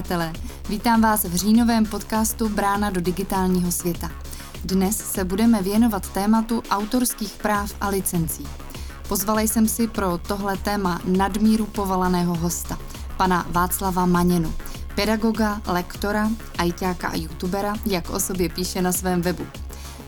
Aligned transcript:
Přátelé. 0.00 0.32
Vítám 0.68 1.00
vás 1.00 1.24
v 1.24 1.34
říjnovém 1.34 1.86
podcastu 1.86 2.48
Brána 2.48 2.90
do 2.90 3.00
digitálního 3.00 3.72
světa. 3.72 4.10
Dnes 4.64 4.96
se 4.96 5.24
budeme 5.24 5.62
věnovat 5.62 6.12
tématu 6.12 6.62
autorských 6.70 7.32
práv 7.32 7.74
a 7.80 7.88
licencí. 7.88 8.46
Pozvala 9.08 9.40
jsem 9.40 9.68
si 9.68 9.88
pro 9.88 10.18
tohle 10.18 10.56
téma 10.56 11.00
nadmíru 11.04 11.66
povalaného 11.66 12.34
hosta, 12.34 12.78
pana 13.16 13.46
Václava 13.50 14.06
Maněnu, 14.06 14.52
pedagoga, 14.94 15.60
lektora, 15.66 16.30
ajťáka 16.58 17.08
a 17.08 17.16
youtubera, 17.16 17.74
jak 17.86 18.10
o 18.10 18.20
sobě 18.20 18.48
píše 18.48 18.82
na 18.82 18.92
svém 18.92 19.22
webu. 19.22 19.46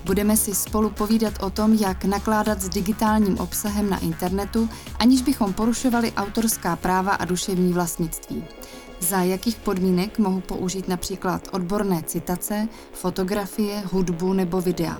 Budeme 0.04 0.36
si 0.36 0.54
spolu 0.54 0.90
povídat 0.90 1.42
o 1.42 1.50
tom, 1.50 1.72
jak 1.72 2.04
nakládat 2.04 2.60
s 2.60 2.68
digitálním 2.68 3.38
obsahem 3.38 3.90
na 3.90 3.98
internetu, 3.98 4.68
aniž 4.98 5.22
bychom 5.22 5.52
porušovali 5.52 6.12
autorská 6.12 6.76
práva 6.76 7.12
a 7.12 7.24
duševní 7.24 7.72
vlastnictví. 7.72 8.44
Za 9.02 9.22
jakých 9.22 9.56
podmínek 9.56 10.18
mohu 10.18 10.40
použít 10.40 10.88
například 10.88 11.48
odborné 11.52 12.02
citace, 12.02 12.68
fotografie, 12.92 13.82
hudbu 13.92 14.32
nebo 14.32 14.60
videa. 14.60 14.98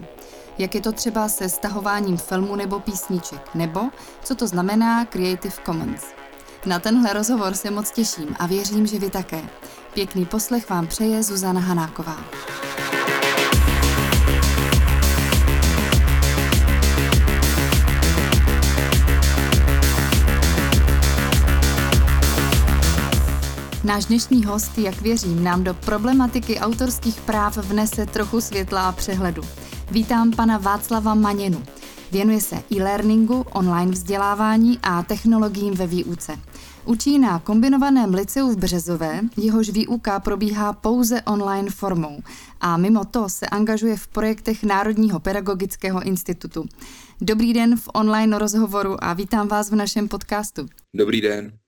Jak 0.58 0.74
je 0.74 0.80
to 0.80 0.92
třeba 0.92 1.28
se 1.28 1.48
stahováním 1.48 2.16
filmu 2.16 2.56
nebo 2.56 2.80
písniček, 2.80 3.54
nebo 3.54 3.80
co 4.24 4.34
to 4.34 4.46
znamená 4.46 5.04
Creative 5.04 5.54
Commons. 5.66 6.04
Na 6.66 6.78
tenhle 6.78 7.12
rozhovor 7.12 7.54
se 7.54 7.70
moc 7.70 7.90
těším 7.90 8.36
a 8.38 8.46
věřím, 8.46 8.86
že 8.86 8.98
vy 8.98 9.10
také. 9.10 9.42
Pěkný 9.94 10.26
poslech 10.26 10.70
vám 10.70 10.86
přeje 10.86 11.22
Zuzana 11.22 11.60
Hanáková. 11.60 12.16
Náš 23.84 24.04
dnešní 24.04 24.44
host, 24.44 24.78
jak 24.78 25.00
věřím, 25.00 25.44
nám 25.44 25.64
do 25.64 25.74
problematiky 25.74 26.58
autorských 26.58 27.20
práv 27.20 27.56
vnese 27.56 28.06
trochu 28.06 28.40
světla 28.40 28.88
a 28.88 28.92
přehledu. 28.92 29.42
Vítám 29.90 30.30
pana 30.30 30.58
Václava 30.58 31.14
Maněnu. 31.14 31.62
Věnuje 32.12 32.40
se 32.40 32.56
e-learningu, 32.72 33.44
online 33.52 33.92
vzdělávání 33.92 34.78
a 34.82 35.02
technologiím 35.02 35.74
ve 35.74 35.86
výuce. 35.86 36.36
Učí 36.84 37.18
na 37.18 37.38
kombinovaném 37.38 38.14
liceu 38.14 38.50
v 38.50 38.56
Březové, 38.56 39.20
jehož 39.36 39.70
výuka 39.70 40.20
probíhá 40.20 40.72
pouze 40.72 41.22
online 41.22 41.70
formou 41.70 42.22
a 42.60 42.76
mimo 42.76 43.04
to 43.04 43.28
se 43.28 43.46
angažuje 43.46 43.96
v 43.96 44.08
projektech 44.08 44.64
Národního 44.64 45.20
pedagogického 45.20 46.02
institutu. 46.02 46.64
Dobrý 47.20 47.52
den 47.52 47.76
v 47.76 47.88
online 47.94 48.38
rozhovoru 48.38 49.04
a 49.04 49.12
vítám 49.12 49.48
vás 49.48 49.70
v 49.70 49.74
našem 49.74 50.08
podcastu. 50.08 50.66
Dobrý 50.94 51.20
den. 51.20 51.61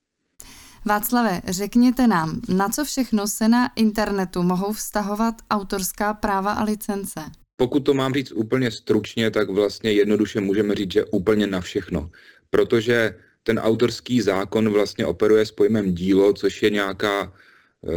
Václave, 0.87 1.41
řekněte 1.47 2.07
nám, 2.07 2.41
na 2.49 2.69
co 2.69 2.85
všechno 2.85 3.27
se 3.27 3.47
na 3.47 3.71
internetu 3.75 4.43
mohou 4.43 4.73
vztahovat 4.73 5.35
autorská 5.51 6.13
práva 6.13 6.51
a 6.53 6.63
licence? 6.63 7.19
Pokud 7.57 7.79
to 7.79 7.93
mám 7.93 8.13
říct 8.13 8.31
úplně 8.31 8.71
stručně, 8.71 9.31
tak 9.31 9.49
vlastně 9.49 9.91
jednoduše 9.91 10.41
můžeme 10.41 10.75
říct, 10.75 10.91
že 10.91 11.05
úplně 11.05 11.47
na 11.47 11.61
všechno. 11.61 12.09
Protože 12.49 13.15
ten 13.43 13.59
autorský 13.59 14.21
zákon 14.21 14.69
vlastně 14.69 15.05
operuje 15.05 15.45
s 15.45 15.51
pojmem 15.51 15.93
dílo, 15.93 16.33
což 16.33 16.63
je 16.63 16.69
nějaká 16.69 17.33
eh, 17.33 17.91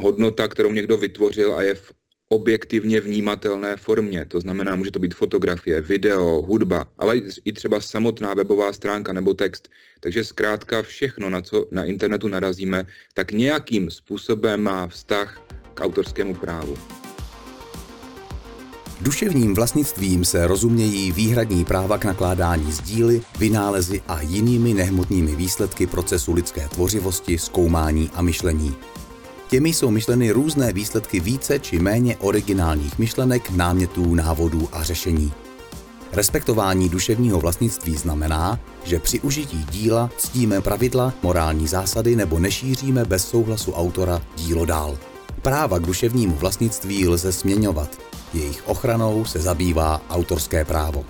hodnota, 0.00 0.48
kterou 0.48 0.72
někdo 0.72 0.96
vytvořil 0.96 1.54
a 1.54 1.62
je 1.62 1.74
v 1.74 1.92
objektivně 2.32 3.00
vnímatelné 3.00 3.76
formě. 3.76 4.24
To 4.24 4.40
znamená, 4.40 4.76
může 4.76 4.90
to 4.90 4.98
být 4.98 5.14
fotografie, 5.14 5.80
video, 5.80 6.42
hudba, 6.42 6.86
ale 6.98 7.16
i 7.44 7.52
třeba 7.52 7.80
samotná 7.80 8.34
webová 8.34 8.72
stránka 8.72 9.12
nebo 9.12 9.34
text. 9.34 9.68
Takže 10.00 10.24
zkrátka 10.24 10.82
všechno, 10.82 11.30
na 11.30 11.40
co 11.42 11.66
na 11.70 11.84
internetu 11.84 12.28
narazíme, 12.28 12.86
tak 13.14 13.32
nějakým 13.32 13.90
způsobem 13.90 14.62
má 14.62 14.86
vztah 14.86 15.42
k 15.74 15.80
autorskému 15.80 16.34
právu. 16.34 16.78
Duševním 19.00 19.54
vlastnictvím 19.54 20.24
se 20.24 20.46
rozumějí 20.46 21.12
výhradní 21.12 21.64
práva 21.64 21.98
k 21.98 22.04
nakládání 22.04 22.72
s 22.72 22.80
díly, 22.80 23.22
vynálezy 23.38 24.02
a 24.08 24.20
jinými 24.20 24.74
nehmotnými 24.74 25.36
výsledky 25.36 25.86
procesu 25.86 26.32
lidské 26.32 26.68
tvořivosti, 26.68 27.38
zkoumání 27.38 28.10
a 28.14 28.22
myšlení. 28.22 28.76
Těmi 29.50 29.68
jsou 29.68 29.90
myšleny 29.90 30.30
různé 30.30 30.72
výsledky 30.72 31.20
více 31.20 31.58
či 31.58 31.78
méně 31.78 32.16
originálních 32.16 32.98
myšlenek, 32.98 33.50
námětů, 33.50 34.14
návodů 34.14 34.68
a 34.72 34.82
řešení. 34.82 35.32
Respektování 36.12 36.88
duševního 36.88 37.40
vlastnictví 37.40 37.96
znamená, 37.96 38.60
že 38.84 38.98
při 38.98 39.20
užití 39.20 39.66
díla 39.70 40.10
ctíme 40.16 40.60
pravidla, 40.60 41.12
morální 41.22 41.68
zásady 41.68 42.16
nebo 42.16 42.38
nešíříme 42.38 43.04
bez 43.04 43.28
souhlasu 43.28 43.72
autora 43.72 44.22
dílo 44.36 44.64
dál. 44.64 44.98
Práva 45.42 45.78
k 45.78 45.86
duševnímu 45.86 46.34
vlastnictví 46.34 47.08
lze 47.08 47.32
směňovat. 47.32 47.98
Jejich 48.34 48.68
ochranou 48.68 49.24
se 49.24 49.40
zabývá 49.40 50.00
autorské 50.10 50.64
právo. 50.64 51.04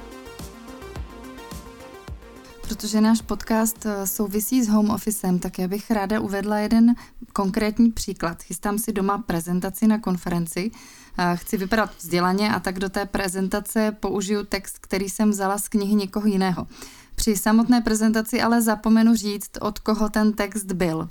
Protože 2.70 3.00
náš 3.00 3.20
podcast 3.20 3.86
eh, 3.86 4.06
souvisí 4.06 4.62
s 4.62 4.68
home 4.68 4.90
officem, 4.90 5.38
tak 5.38 5.58
já 5.58 5.68
bych 5.68 5.90
ráda 5.90 6.20
uvedla 6.20 6.58
jeden 6.58 6.94
konkrétní 7.32 7.92
příklad. 7.92 8.42
Chystám 8.42 8.78
si 8.78 8.92
doma 8.92 9.18
prezentaci 9.18 9.86
na 9.86 9.98
konferenci, 9.98 10.70
eh, 11.18 11.36
chci 11.36 11.56
vypadat 11.56 11.90
vzdělaně 11.98 12.50
a 12.50 12.60
tak 12.60 12.78
do 12.78 12.88
té 12.88 13.06
prezentace 13.06 13.96
použiju 14.00 14.44
text, 14.44 14.78
který 14.78 15.08
jsem 15.08 15.30
vzala 15.30 15.58
z 15.58 15.68
knihy 15.68 15.94
někoho 15.94 16.26
jiného. 16.26 16.66
Při 17.14 17.36
samotné 17.36 17.80
prezentaci 17.80 18.40
ale 18.40 18.62
zapomenu 18.62 19.14
říct, 19.14 19.50
od 19.60 19.78
koho 19.78 20.08
ten 20.08 20.32
text 20.32 20.72
byl. 20.72 21.08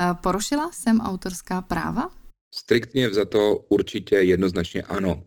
Eh, 0.00 0.14
porušila 0.22 0.70
jsem 0.72 1.00
autorská 1.00 1.62
práva? 1.62 2.10
Striktně 2.54 3.10
za 3.10 3.24
to 3.24 3.56
určitě 3.56 4.16
jednoznačně 4.16 4.82
ano. 4.82 5.22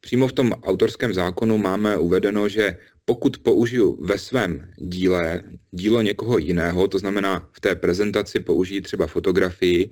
Přímo 0.00 0.28
v 0.28 0.32
tom 0.32 0.52
autorském 0.52 1.14
zákonu 1.14 1.58
máme 1.58 1.96
uvedeno, 1.96 2.48
že 2.48 2.78
pokud 3.10 3.38
použiju 3.38 3.98
ve 4.06 4.18
svém 4.18 4.70
díle 4.76 5.42
dílo 5.70 6.02
někoho 6.02 6.38
jiného, 6.38 6.88
to 6.88 6.98
znamená 6.98 7.48
v 7.52 7.60
té 7.60 7.74
prezentaci 7.74 8.40
použiji 8.40 8.80
třeba 8.80 9.06
fotografii, 9.06 9.90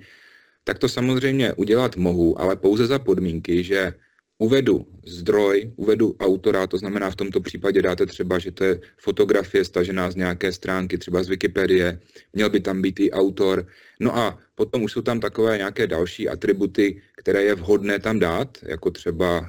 tak 0.63 0.79
to 0.79 0.89
samozřejmě 0.89 1.53
udělat 1.53 1.95
mohu, 1.99 2.41
ale 2.41 2.55
pouze 2.55 2.87
za 2.87 2.99
podmínky, 2.99 3.63
že 3.63 3.93
uvedu 4.39 4.87
zdroj, 5.03 5.73
uvedu 5.75 6.15
autora, 6.19 6.67
to 6.67 6.77
znamená 6.77 7.11
v 7.11 7.15
tomto 7.15 7.39
případě 7.43 7.81
dáte 7.81 8.05
třeba, 8.05 8.39
že 8.39 8.51
to 8.51 8.63
je 8.63 8.79
fotografie 8.97 9.65
stažená 9.65 10.11
z 10.11 10.15
nějaké 10.15 10.51
stránky, 10.51 10.97
třeba 10.97 11.23
z 11.23 11.29
Wikipedie, 11.29 11.99
měl 12.33 12.49
by 12.49 12.59
tam 12.59 12.81
být 12.81 12.99
i 12.99 13.11
autor. 13.11 13.67
No 13.99 14.15
a 14.15 14.39
potom 14.55 14.83
už 14.83 14.91
jsou 14.91 15.01
tam 15.01 15.19
takové 15.19 15.57
nějaké 15.57 15.87
další 15.87 16.29
atributy, 16.29 17.01
které 17.19 17.43
je 17.43 17.55
vhodné 17.55 17.99
tam 17.99 18.19
dát, 18.19 18.57
jako 18.63 18.91
třeba 18.91 19.39
uh, 19.39 19.47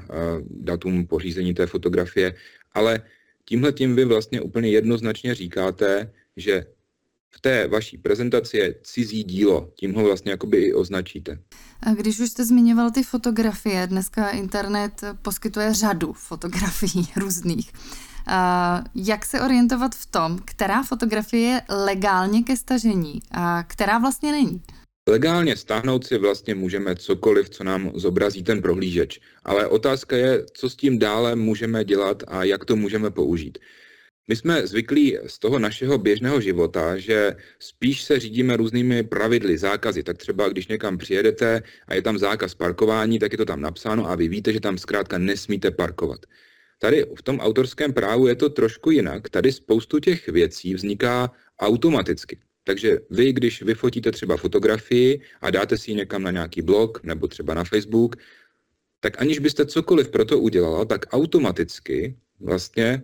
datum 0.50 1.06
pořízení 1.06 1.54
té 1.54 1.66
fotografie, 1.66 2.34
ale 2.74 3.02
Tímhle 3.50 3.72
tím 3.72 3.96
vy 3.96 4.04
vlastně 4.04 4.40
úplně 4.40 4.68
jednoznačně 4.70 5.34
říkáte, 5.34 6.12
že 6.36 6.66
v 7.30 7.40
té 7.40 7.68
vaší 7.68 7.98
prezentaci 7.98 8.56
je 8.56 8.74
cizí 8.82 9.24
dílo. 9.24 9.72
Tím 9.74 9.94
ho 9.94 10.04
vlastně 10.04 10.30
jakoby 10.30 10.56
i 10.56 10.74
označíte. 10.74 11.38
A 11.82 11.94
když 11.94 12.20
už 12.20 12.30
jste 12.30 12.44
zmiňoval 12.44 12.90
ty 12.90 13.02
fotografie, 13.02 13.86
dneska 13.86 14.28
internet 14.28 15.04
poskytuje 15.22 15.74
řadu 15.74 16.12
fotografií 16.12 17.08
různých. 17.16 17.72
A 18.26 18.84
jak 18.94 19.24
se 19.24 19.40
orientovat 19.40 19.94
v 19.94 20.06
tom, 20.06 20.38
která 20.44 20.82
fotografie 20.82 21.48
je 21.48 21.62
legálně 21.68 22.42
ke 22.42 22.56
stažení 22.56 23.20
a 23.30 23.62
která 23.62 23.98
vlastně 23.98 24.32
není? 24.32 24.62
Legálně 25.10 25.56
stáhnout 25.56 26.06
si 26.06 26.18
vlastně 26.18 26.54
můžeme 26.54 26.96
cokoliv, 26.96 27.50
co 27.50 27.64
nám 27.64 27.92
zobrazí 27.94 28.42
ten 28.42 28.62
prohlížeč, 28.62 29.20
ale 29.44 29.66
otázka 29.66 30.16
je, 30.16 30.44
co 30.52 30.70
s 30.70 30.76
tím 30.76 30.98
dále 30.98 31.36
můžeme 31.36 31.84
dělat 31.84 32.22
a 32.28 32.44
jak 32.44 32.64
to 32.64 32.76
můžeme 32.76 33.10
použít. 33.10 33.58
My 34.28 34.36
jsme 34.36 34.66
zvyklí 34.66 35.18
z 35.26 35.38
toho 35.38 35.58
našeho 35.58 35.98
běžného 35.98 36.40
života, 36.40 36.98
že 36.98 37.36
spíš 37.58 38.02
se 38.04 38.20
řídíme 38.20 38.56
různými 38.56 39.02
pravidly, 39.02 39.58
zákazy. 39.58 40.02
Tak 40.02 40.18
třeba, 40.18 40.48
když 40.48 40.68
někam 40.68 40.98
přijedete 40.98 41.62
a 41.88 41.94
je 41.94 42.02
tam 42.02 42.18
zákaz 42.18 42.54
parkování, 42.54 43.18
tak 43.18 43.32
je 43.32 43.38
to 43.38 43.44
tam 43.44 43.60
napsáno 43.60 44.10
a 44.10 44.14
vy 44.14 44.28
víte, 44.28 44.52
že 44.52 44.60
tam 44.60 44.78
zkrátka 44.78 45.18
nesmíte 45.18 45.70
parkovat. 45.70 46.20
Tady 46.78 47.06
v 47.18 47.22
tom 47.22 47.40
autorském 47.40 47.92
právu 47.92 48.26
je 48.26 48.34
to 48.34 48.48
trošku 48.48 48.90
jinak. 48.90 49.30
Tady 49.30 49.52
spoustu 49.52 49.98
těch 49.98 50.28
věcí 50.28 50.74
vzniká 50.74 51.32
automaticky. 51.60 52.38
Takže 52.64 52.98
vy, 53.10 53.32
když 53.32 53.62
vyfotíte 53.62 54.12
třeba 54.12 54.36
fotografii 54.36 55.20
a 55.40 55.50
dáte 55.50 55.78
si 55.78 55.90
ji 55.90 55.94
někam 55.94 56.22
na 56.22 56.30
nějaký 56.30 56.62
blog 56.62 57.02
nebo 57.02 57.28
třeba 57.28 57.54
na 57.54 57.64
Facebook, 57.64 58.16
tak 59.00 59.20
aniž 59.22 59.38
byste 59.38 59.66
cokoliv 59.66 60.08
pro 60.08 60.24
to 60.24 60.38
udělala, 60.38 60.84
tak 60.84 61.06
automaticky 61.12 62.16
vlastně 62.40 63.02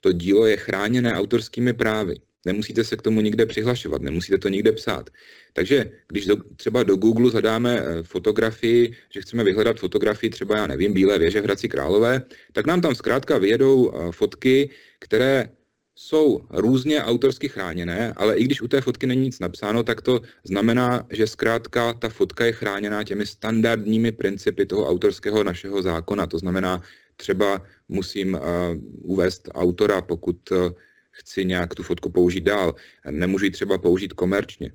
to 0.00 0.12
dílo 0.12 0.46
je 0.46 0.56
chráněné 0.56 1.14
autorskými 1.14 1.72
právy. 1.72 2.14
Nemusíte 2.46 2.84
se 2.84 2.96
k 2.96 3.02
tomu 3.02 3.20
nikde 3.20 3.46
přihlašovat, 3.46 4.02
nemusíte 4.02 4.38
to 4.38 4.48
nikde 4.48 4.72
psát. 4.72 5.10
Takže 5.52 5.90
když 6.08 6.26
do, 6.26 6.36
třeba 6.56 6.82
do 6.82 6.96
Google 6.96 7.30
zadáme 7.30 7.80
eh, 7.80 8.02
fotografii, 8.02 8.96
že 9.10 9.20
chceme 9.20 9.44
vyhledat 9.44 9.78
fotografii 9.78 10.30
třeba, 10.30 10.56
já 10.56 10.66
nevím, 10.66 10.92
Bílé 10.92 11.18
věže 11.18 11.40
v 11.40 11.44
Hradci 11.44 11.68
Králové, 11.68 12.22
tak 12.52 12.66
nám 12.66 12.80
tam 12.80 12.94
zkrátka 12.94 13.38
vyjedou 13.38 13.92
eh, 13.92 14.12
fotky, 14.12 14.70
které 14.98 15.50
jsou 16.00 16.40
různě 16.50 17.02
autorsky 17.02 17.48
chráněné, 17.48 18.12
ale 18.16 18.36
i 18.36 18.44
když 18.44 18.62
u 18.62 18.68
té 18.68 18.80
fotky 18.80 19.06
není 19.06 19.22
nic 19.22 19.38
napsáno, 19.38 19.82
tak 19.82 20.02
to 20.02 20.20
znamená, 20.44 21.06
že 21.10 21.26
zkrátka 21.26 21.92
ta 21.92 22.08
fotka 22.08 22.44
je 22.44 22.52
chráněná 22.52 23.04
těmi 23.04 23.26
standardními 23.26 24.12
principy 24.12 24.66
toho 24.66 24.88
autorského 24.88 25.44
našeho 25.44 25.82
zákona. 25.82 26.26
To 26.26 26.38
znamená, 26.38 26.82
třeba 27.16 27.62
musím 27.88 28.34
uh, 28.34 28.40
uvést 29.02 29.48
autora, 29.54 30.02
pokud 30.02 30.50
uh, 30.50 30.70
chci 31.10 31.44
nějak 31.44 31.74
tu 31.74 31.82
fotku 31.82 32.10
použít 32.10 32.44
dál. 32.44 32.74
Nemůžu 33.10 33.44
ji 33.44 33.50
třeba 33.50 33.78
použít 33.78 34.12
komerčně. 34.12 34.72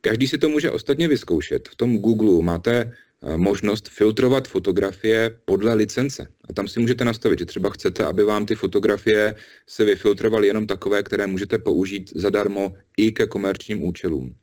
Každý 0.00 0.28
si 0.28 0.38
to 0.38 0.48
může 0.48 0.70
ostatně 0.70 1.08
vyzkoušet. 1.08 1.68
V 1.68 1.76
tom 1.76 1.98
Google 1.98 2.42
máte 2.42 2.92
možnost 3.36 3.88
filtrovat 3.88 4.48
fotografie 4.48 5.38
podle 5.44 5.74
licence. 5.74 6.28
A 6.48 6.52
tam 6.52 6.68
si 6.68 6.80
můžete 6.80 7.04
nastavit, 7.04 7.38
že 7.38 7.46
třeba 7.46 7.70
chcete, 7.70 8.04
aby 8.04 8.24
vám 8.24 8.46
ty 8.46 8.54
fotografie 8.54 9.34
se 9.66 9.84
vyfiltrovaly 9.84 10.46
jenom 10.46 10.66
takové, 10.66 11.02
které 11.02 11.26
můžete 11.26 11.58
použít 11.58 12.12
zadarmo 12.14 12.74
i 12.96 13.12
ke 13.12 13.26
komerčním 13.26 13.82
účelům. 13.82 14.34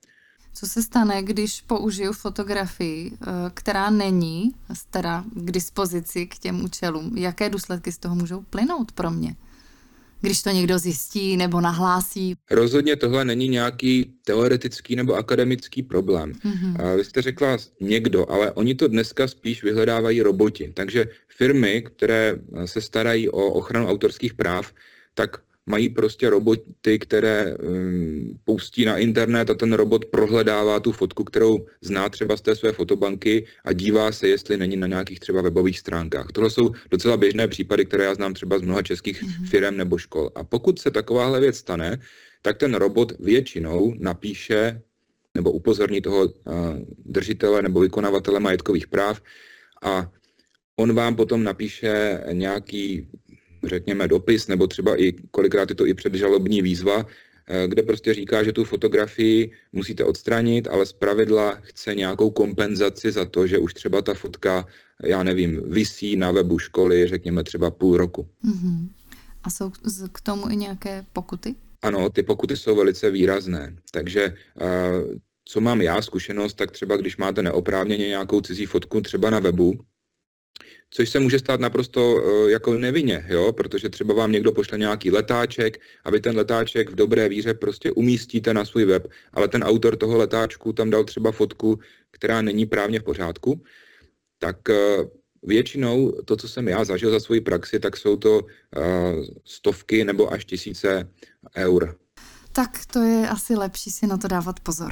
Co 0.53 0.68
se 0.68 0.83
stane, 0.83 1.23
když 1.23 1.62
použiju 1.62 2.13
fotografii, 2.13 3.12
eh, 3.13 3.27
která 3.53 3.89
není 3.89 4.51
teda 4.89 5.23
k 5.33 5.51
dispozici 5.51 6.25
k 6.27 6.38
těm 6.38 6.63
účelům? 6.63 7.18
Jaké 7.18 7.50
důsledky 7.50 7.91
z 7.91 7.97
toho 7.97 8.15
můžou 8.15 8.41
plynout 8.41 8.91
pro 8.91 9.12
mě? 9.12 9.35
Když 10.21 10.41
to 10.41 10.50
někdo 10.50 10.79
zjistí 10.79 11.38
nebo 11.38 11.62
nahlásí? 11.62 12.35
Rozhodně 12.51 12.95
tohle 12.95 13.25
není 13.25 13.47
nějaký 13.47 14.13
teoretický 14.25 14.95
nebo 14.95 15.13
akademický 15.15 15.83
problém. 15.83 16.33
Mm-hmm. 16.33 16.97
Vy 16.97 17.03
jste 17.03 17.21
řekla 17.21 17.57
někdo, 17.79 18.31
ale 18.31 18.51
oni 18.51 18.75
to 18.75 18.88
dneska 18.88 19.27
spíš 19.27 19.63
vyhledávají 19.63 20.21
roboti. 20.21 20.71
Takže 20.73 21.06
firmy, 21.38 21.81
které 21.81 22.35
se 22.65 22.81
starají 22.81 23.29
o 23.29 23.45
ochranu 23.45 23.88
autorských 23.88 24.33
práv, 24.33 24.73
tak 25.13 25.38
mají 25.66 25.90
prostě 25.90 26.30
roboty, 26.30 27.00
které 27.00 27.56
um, 27.58 28.40
pustí 28.44 28.86
na 28.86 28.98
internet 28.98 29.50
a 29.50 29.54
ten 29.54 29.74
robot 29.74 30.06
prohledává 30.06 30.80
tu 30.80 30.92
fotku, 30.92 31.24
kterou 31.24 31.66
zná 31.81 32.10
třeba 32.10 32.38
z 32.38 32.42
té 32.42 32.56
své 32.56 32.72
fotobanky 32.72 33.46
a 33.66 33.74
dívá 33.74 34.12
se, 34.12 34.28
jestli 34.28 34.58
není 34.58 34.78
na 34.78 34.88
nějakých 34.88 35.19
třeba 35.19 35.42
webových 35.42 35.80
stránkách. 35.80 36.28
Tohle 36.34 36.50
jsou 36.50 36.72
docela 36.92 37.18
běžné 37.18 37.48
případy, 37.48 37.86
které 37.86 38.04
já 38.04 38.16
znám 38.16 38.34
třeba 38.34 38.60
z 38.60 38.62
mnoha 38.62 38.81
českých 38.81 39.24
mm-hmm. 39.24 39.50
firm 39.50 39.78
nebo 39.78 39.98
škol. 39.98 40.31
A 40.36 40.44
pokud 40.44 40.80
se 40.80 40.92
takováhle 40.92 41.40
věc 41.40 41.58
stane, 41.58 42.00
tak 42.42 42.57
ten 42.57 42.74
robot 42.74 43.14
většinou 43.19 43.94
napíše 44.00 44.81
nebo 45.36 45.52
upozorní 45.52 46.02
toho 46.02 46.25
uh, 46.25 46.34
držitele 47.06 47.62
nebo 47.62 47.80
vykonavatele 47.80 48.40
majetkových 48.40 48.88
práv 48.88 49.22
a 49.84 50.12
on 50.75 50.94
vám 50.94 51.16
potom 51.16 51.44
napíše 51.44 52.24
nějaký 52.31 53.07
řekněme, 53.63 54.08
dopis, 54.08 54.48
nebo 54.48 54.68
třeba 54.68 55.02
i 55.02 55.12
kolikrát 55.31 55.69
je 55.69 55.75
to 55.75 55.86
i 55.86 55.94
předžalobní 55.94 56.62
výzva, 56.62 57.06
eh, 57.48 57.68
kde 57.68 57.84
prostě 57.84 58.13
říká, 58.13 58.44
že 58.44 58.54
tu 58.54 58.63
fotografii 58.63 59.52
musíte 59.74 60.04
odstranit, 60.04 60.68
ale 60.68 60.86
z 60.86 60.94
pravidla 60.94 61.58
chce 61.62 61.96
nějakou 61.96 62.31
kompenzaci 62.31 63.12
za 63.12 63.25
to, 63.25 63.48
že 63.48 63.58
už 63.58 63.74
třeba 63.74 64.02
ta 64.02 64.13
fotka, 64.13 64.66
já 65.04 65.24
nevím, 65.24 65.62
visí 65.66 66.16
na 66.16 66.31
webu 66.31 66.60
školy, 66.60 67.08
řekněme 67.08 67.44
třeba 67.44 67.72
půl 67.72 67.98
roku. 67.98 68.28
Mm-hmm. 68.46 68.88
A 69.44 69.50
jsou 69.50 69.72
k 70.12 70.22
tomu 70.22 70.50
i 70.50 70.56
nějaké 70.56 71.06
pokuty? 71.14 71.56
Ano, 71.81 72.10
ty 72.10 72.24
pokuty 72.24 72.57
jsou 72.57 72.75
velice 72.75 73.12
výrazné. 73.12 73.75
Takže 73.92 74.34
eh, 74.62 75.19
co 75.46 75.62
mám 75.62 75.81
já 75.81 76.02
zkušenost, 76.02 76.54
tak 76.54 76.72
třeba 76.72 76.98
když 76.98 77.18
máte 77.18 77.42
neoprávněně 77.42 78.07
nějakou 78.07 78.42
cizí 78.42 78.66
fotku 78.66 79.02
třeba 79.02 79.30
na 79.30 79.40
webu, 79.40 79.80
což 80.89 81.09
se 81.09 81.19
může 81.19 81.39
stát 81.39 81.59
naprosto 81.59 82.15
uh, 82.15 82.50
jako 82.50 82.74
nevinně, 82.74 83.25
jo? 83.30 83.53
protože 83.53 83.89
třeba 83.89 84.13
vám 84.13 84.31
někdo 84.31 84.51
pošle 84.51 84.77
nějaký 84.77 85.12
letáček 85.12 85.81
a 86.03 86.12
vy 86.12 86.19
ten 86.19 86.36
letáček 86.36 86.89
v 86.89 86.95
dobré 86.95 87.30
víře 87.30 87.53
prostě 87.53 87.92
umístíte 87.92 88.53
na 88.53 88.65
svůj 88.65 88.86
web, 88.86 89.07
ale 89.33 89.48
ten 89.48 89.63
autor 89.63 89.95
toho 89.95 90.18
letáčku 90.18 90.74
tam 90.74 90.89
dal 90.89 91.03
třeba 91.03 91.31
fotku, 91.31 91.80
která 92.12 92.42
není 92.42 92.65
právně 92.65 93.00
v 93.00 93.03
pořádku, 93.03 93.63
tak 94.39 94.57
uh, 94.69 95.06
většinou 95.44 96.12
to, 96.12 96.38
co 96.38 96.50
jsem 96.50 96.68
já 96.68 96.83
zažil 96.83 97.12
za 97.12 97.19
svoji 97.19 97.42
praxi, 97.42 97.80
tak 97.80 97.97
jsou 97.97 98.18
to 98.18 98.39
uh, 98.39 98.44
stovky 99.45 100.06
nebo 100.06 100.33
až 100.33 100.45
tisíce 100.45 101.09
eur. 101.57 101.95
Tak 102.51 102.86
to 102.94 103.00
je 103.00 103.30
asi 103.30 103.56
lepší 103.56 103.92
si 103.92 104.07
na 104.07 104.18
to 104.18 104.27
dávat 104.27 104.59
pozor. 104.59 104.92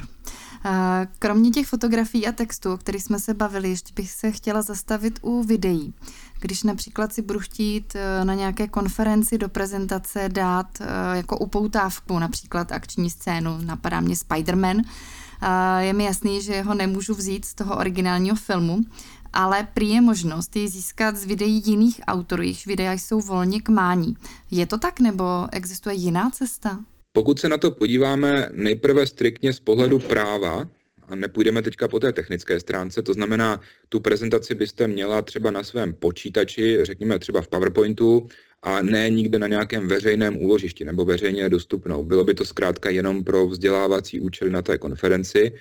Kromě 1.18 1.50
těch 1.50 1.66
fotografií 1.66 2.26
a 2.26 2.32
textů, 2.32 2.72
o 2.72 2.76
kterých 2.76 3.02
jsme 3.02 3.18
se 3.18 3.34
bavili, 3.34 3.70
ještě 3.70 3.92
bych 3.94 4.10
se 4.10 4.32
chtěla 4.32 4.62
zastavit 4.62 5.18
u 5.22 5.42
videí. 5.42 5.94
Když 6.40 6.62
například 6.62 7.12
si 7.12 7.22
budu 7.22 7.38
chtít 7.38 7.96
e, 7.96 8.24
na 8.24 8.34
nějaké 8.34 8.68
konferenci 8.68 9.38
do 9.38 9.48
prezentace 9.48 10.28
dát 10.28 10.80
e, 10.80 11.16
jako 11.16 11.38
upoutávku, 11.38 12.18
například 12.18 12.72
akční 12.72 13.10
scénu, 13.10 13.58
napadá 13.64 14.00
mě 14.00 14.14
Spider-Man, 14.14 14.84
je 15.78 15.92
mi 15.92 16.04
jasný, 16.04 16.42
že 16.42 16.62
ho 16.62 16.74
nemůžu 16.74 17.14
vzít 17.14 17.44
z 17.44 17.54
toho 17.54 17.76
originálního 17.76 18.36
filmu, 18.36 18.80
ale 19.32 19.68
prý 19.74 19.90
je 19.90 20.00
možnost 20.00 20.56
ji 20.56 20.68
získat 20.68 21.16
z 21.16 21.24
videí 21.24 21.62
jiných 21.66 22.00
autorů, 22.06 22.42
jejichž 22.42 22.66
videa 22.66 22.92
jsou 22.92 23.20
volně 23.20 23.60
k 23.60 23.68
mání. 23.68 24.16
Je 24.50 24.66
to 24.66 24.78
tak, 24.78 25.00
nebo 25.00 25.24
existuje 25.52 25.94
jiná 25.94 26.30
cesta? 26.30 26.78
Pokud 27.12 27.40
se 27.40 27.48
na 27.48 27.58
to 27.58 27.70
podíváme 27.70 28.48
nejprve 28.52 29.06
striktně 29.06 29.52
z 29.52 29.60
pohledu 29.60 29.98
práva, 29.98 30.68
a 31.08 31.14
nepůjdeme 31.14 31.62
teďka 31.62 31.88
po 31.88 32.00
té 32.00 32.12
technické 32.12 32.60
stránce, 32.60 33.02
to 33.02 33.14
znamená, 33.14 33.60
tu 33.88 34.00
prezentaci 34.00 34.54
byste 34.54 34.88
měla 34.88 35.22
třeba 35.22 35.50
na 35.50 35.62
svém 35.62 35.94
počítači, 35.94 36.78
řekněme 36.82 37.18
třeba 37.18 37.42
v 37.42 37.48
PowerPointu, 37.48 38.28
a 38.62 38.82
ne 38.82 39.10
nikde 39.10 39.38
na 39.38 39.46
nějakém 39.46 39.88
veřejném 39.88 40.36
úložišti 40.36 40.84
nebo 40.84 41.04
veřejně 41.04 41.48
dostupnou. 41.48 42.04
Bylo 42.04 42.24
by 42.24 42.34
to 42.34 42.44
zkrátka 42.44 42.90
jenom 42.90 43.24
pro 43.24 43.46
vzdělávací 43.46 44.20
účely 44.20 44.50
na 44.50 44.62
té 44.62 44.78
konferenci, 44.78 45.52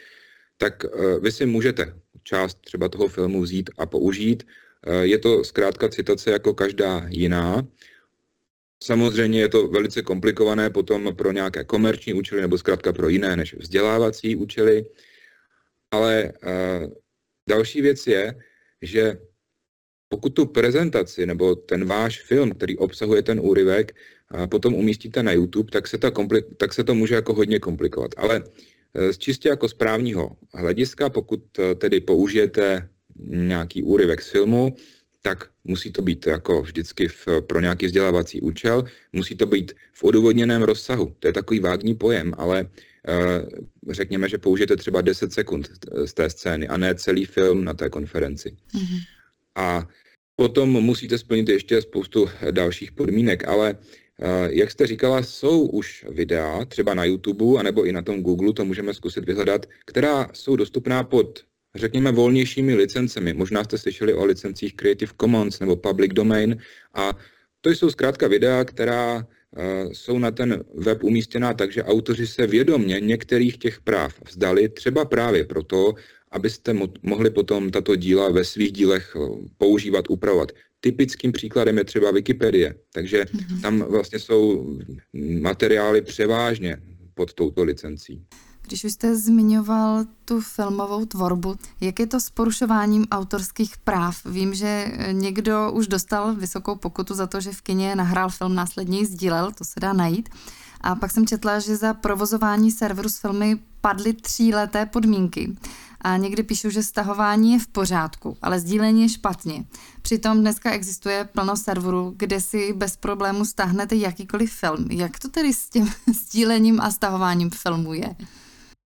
tak 0.58 0.86
eh, 0.86 1.20
vy 1.20 1.32
si 1.32 1.46
můžete 1.46 1.94
část 2.24 2.58
třeba 2.62 2.90
toho 2.90 3.08
filmu 3.08 3.42
vzít 3.42 3.70
a 3.78 3.86
použít. 3.86 4.44
Eh, 4.88 5.06
je 5.06 5.18
to 5.18 5.44
zkrátka 5.44 5.90
citace 5.90 6.32
jako 6.32 6.54
každá 6.54 7.06
jiná. 7.10 7.68
Samozřejmě 8.84 9.40
je 9.40 9.50
to 9.50 9.68
velice 9.68 10.02
komplikované 10.02 10.70
potom 10.70 11.16
pro 11.16 11.32
nějaké 11.32 11.64
komerční 11.64 12.14
účely 12.14 12.42
nebo 12.42 12.58
zkrátka 12.58 12.94
pro 12.94 13.10
jiné 13.10 13.36
než 13.36 13.54
vzdělávací 13.54 14.36
účely. 14.36 14.86
Ale 15.92 16.34
uh, 16.44 16.94
další 17.50 17.82
věc 17.82 18.08
je, 18.08 18.36
že 18.82 19.18
pokud 20.10 20.30
tu 20.30 20.46
prezentaci 20.46 21.26
nebo 21.26 21.56
ten 21.56 21.86
váš 21.86 22.22
film, 22.22 22.52
který 22.52 22.78
obsahuje 22.78 23.24
ten 23.24 23.40
úryvek, 23.40 23.96
a 24.32 24.48
potom 24.48 24.74
umístíte 24.74 25.24
na 25.24 25.32
YouTube, 25.32 25.72
tak 25.72 25.88
se, 25.88 25.98
ta 25.98 26.10
kompli- 26.10 26.56
tak 26.58 26.74
se 26.74 26.84
to 26.84 26.96
může 26.96 27.16
jako 27.16 27.34
hodně 27.34 27.60
komplikovat. 27.60 28.12
Ale 28.18 28.44
z 29.12 29.18
čistě 29.18 29.50
jako 29.50 29.70
správního 29.70 30.38
hlediska, 30.54 31.10
pokud 31.10 31.60
e, 31.60 31.76
tedy 31.76 32.02
použijete 32.02 32.90
nějaký 33.26 33.84
úryvek 33.84 34.22
z 34.22 34.30
filmu, 34.30 34.76
tak 35.22 35.50
musí 35.64 35.92
to 35.92 36.02
být 36.02 36.28
jako 36.28 36.62
vždycky 36.62 37.08
v, 37.08 37.28
pro 37.48 37.60
nějaký 37.60 37.86
vzdělávací 37.86 38.42
účel, 38.42 38.84
musí 39.14 39.36
to 39.36 39.46
být 39.46 39.72
v 39.94 40.04
odůvodněném 40.04 40.64
rozsahu. 40.64 41.16
To 41.20 41.28
je 41.28 41.34
takový 41.34 41.60
vágní 41.60 41.96
pojem, 41.96 42.34
ale 42.38 42.64
uh, 42.64 43.94
řekněme, 43.94 44.30
že 44.30 44.38
použijete 44.38 44.76
třeba 44.76 45.02
10 45.02 45.34
sekund 45.34 45.70
z 46.06 46.14
té 46.14 46.30
scény 46.30 46.68
a 46.68 46.78
ne 46.78 46.96
celý 46.96 47.26
film 47.26 47.64
na 47.64 47.74
té 47.74 47.90
konferenci. 47.90 48.58
Mm-hmm. 48.76 49.00
A 49.56 49.88
potom 50.36 50.70
musíte 50.70 51.18
splnit 51.18 51.50
ještě 51.50 51.82
spoustu 51.82 52.30
dalších 52.52 52.92
podmínek, 52.92 53.48
ale 53.48 53.74
uh, 53.74 54.28
jak 54.50 54.72
jste 54.72 54.88
říkala, 54.88 55.24
jsou 55.24 55.68
už 55.68 56.06
videa, 56.10 56.66
třeba 56.66 56.94
na 56.94 57.04
YouTube, 57.04 57.60
anebo 57.60 57.86
i 57.86 57.92
na 57.92 58.02
tom 58.02 58.22
Google, 58.22 58.54
to 58.54 58.66
můžeme 58.66 58.94
zkusit 58.94 59.26
vyhledat, 59.26 59.66
která 59.86 60.30
jsou 60.34 60.56
dostupná 60.56 61.04
pod 61.04 61.49
řekněme, 61.76 62.12
volnějšími 62.12 62.76
licencemi. 62.76 63.34
Možná 63.34 63.64
jste 63.64 63.78
slyšeli 63.78 64.14
o 64.14 64.26
licencích 64.26 64.76
Creative 64.76 65.12
Commons 65.22 65.60
nebo 65.60 65.76
Public 65.76 66.14
Domain 66.14 66.58
a 66.94 67.14
to 67.62 67.70
jsou 67.70 67.90
zkrátka 67.90 68.28
videa, 68.28 68.66
která 68.66 69.18
uh, 69.18 69.92
jsou 69.92 70.20
na 70.20 70.32
ten 70.32 70.64
web 70.74 71.04
umístěná 71.04 71.54
tak, 71.54 71.72
že 71.72 71.84
autoři 71.84 72.28
se 72.28 72.48
vědomně 72.48 73.00
některých 73.00 73.58
těch 73.58 73.82
práv 73.82 74.14
vzdali, 74.30 74.70
třeba 74.70 75.06
právě 75.06 75.44
proto, 75.44 75.94
abyste 76.32 76.74
mo- 76.74 76.94
mohli 77.04 77.30
potom 77.30 77.72
tato 77.72 77.96
díla 77.96 78.30
ve 78.30 78.44
svých 78.44 78.72
dílech 78.72 79.16
uh, 79.16 79.40
používat, 79.58 80.06
upravovat. 80.10 80.52
Typickým 80.80 81.32
příkladem 81.32 81.78
je 81.78 81.84
třeba 81.84 82.12
Wikipedie, 82.12 82.76
takže 82.94 83.24
mm-hmm. 83.24 83.62
tam 83.62 83.80
vlastně 83.80 84.20
jsou 84.20 84.78
materiály 85.40 86.02
převážně 86.02 86.78
pod 87.14 87.34
touto 87.34 87.64
licencí. 87.64 88.24
Když 88.70 88.84
už 88.84 88.94
jste 88.94 89.16
zmiňoval 89.16 90.06
tu 90.26 90.42
filmovou 90.42 91.06
tvorbu, 91.06 91.56
jak 91.82 92.00
je 92.00 92.08
to 92.08 92.20
s 92.20 92.30
porušováním 92.30 93.06
autorských 93.12 93.78
práv? 93.78 94.26
Vím, 94.26 94.54
že 94.54 94.92
někdo 95.12 95.72
už 95.74 95.88
dostal 95.88 96.36
vysokou 96.36 96.76
pokutu 96.76 97.14
za 97.14 97.28
to, 97.28 97.42
že 97.42 97.52
v 97.52 97.62
kině 97.62 97.96
nahrál 97.96 98.30
film, 98.30 98.56
následně 98.56 99.00
ji 99.00 99.06
sdílel, 99.06 99.52
to 99.52 99.64
se 99.64 99.80
dá 99.80 99.94
najít. 99.94 100.30
A 100.82 100.96
pak 100.96 101.12
jsem 101.12 101.28
četla, 101.28 101.60
že 101.60 101.78
za 101.78 101.94
provozování 101.94 102.72
serveru 102.72 103.10
s 103.10 103.20
filmy 103.20 103.60
padly 103.82 104.14
tříleté 104.14 104.86
podmínky. 104.86 105.56
A 106.02 106.18
někdy 106.18 106.44
píšu, 106.44 106.70
že 106.70 106.84
stahování 106.84 107.54
je 107.54 107.60
v 107.60 107.68
pořádku, 107.68 108.38
ale 108.42 108.60
sdílení 108.60 109.02
je 109.02 109.10
špatně. 109.10 109.66
Přitom 110.02 110.40
dneska 110.40 110.72
existuje 110.72 111.30
plno 111.34 111.58
serverů, 111.58 112.14
kde 112.18 112.42
si 112.42 112.74
bez 112.74 112.98
problému 112.98 113.46
stáhnete 113.46 113.96
jakýkoliv 113.96 114.54
film. 114.54 114.88
Jak 114.92 115.20
to 115.20 115.30
tedy 115.30 115.54
s 115.54 115.70
tím 115.70 115.92
sdílením 116.14 116.82
a 116.82 116.92
stahováním 116.92 117.50
filmů 117.50 117.94
je? 117.94 118.16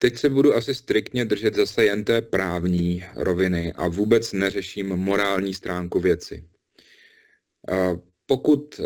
Teď 0.02 0.18
se 0.18 0.28
budu 0.28 0.54
asi 0.54 0.74
striktně 0.74 1.24
držet 1.24 1.54
zase 1.54 1.84
jen 1.84 2.04
té 2.04 2.22
právní 2.22 3.04
roviny 3.16 3.72
a 3.72 3.88
vůbec 3.88 4.32
neřeším 4.32 4.88
morální 4.88 5.54
stránku 5.54 6.00
věci. 6.00 6.44
Pokud 8.26 8.80
e, 8.80 8.84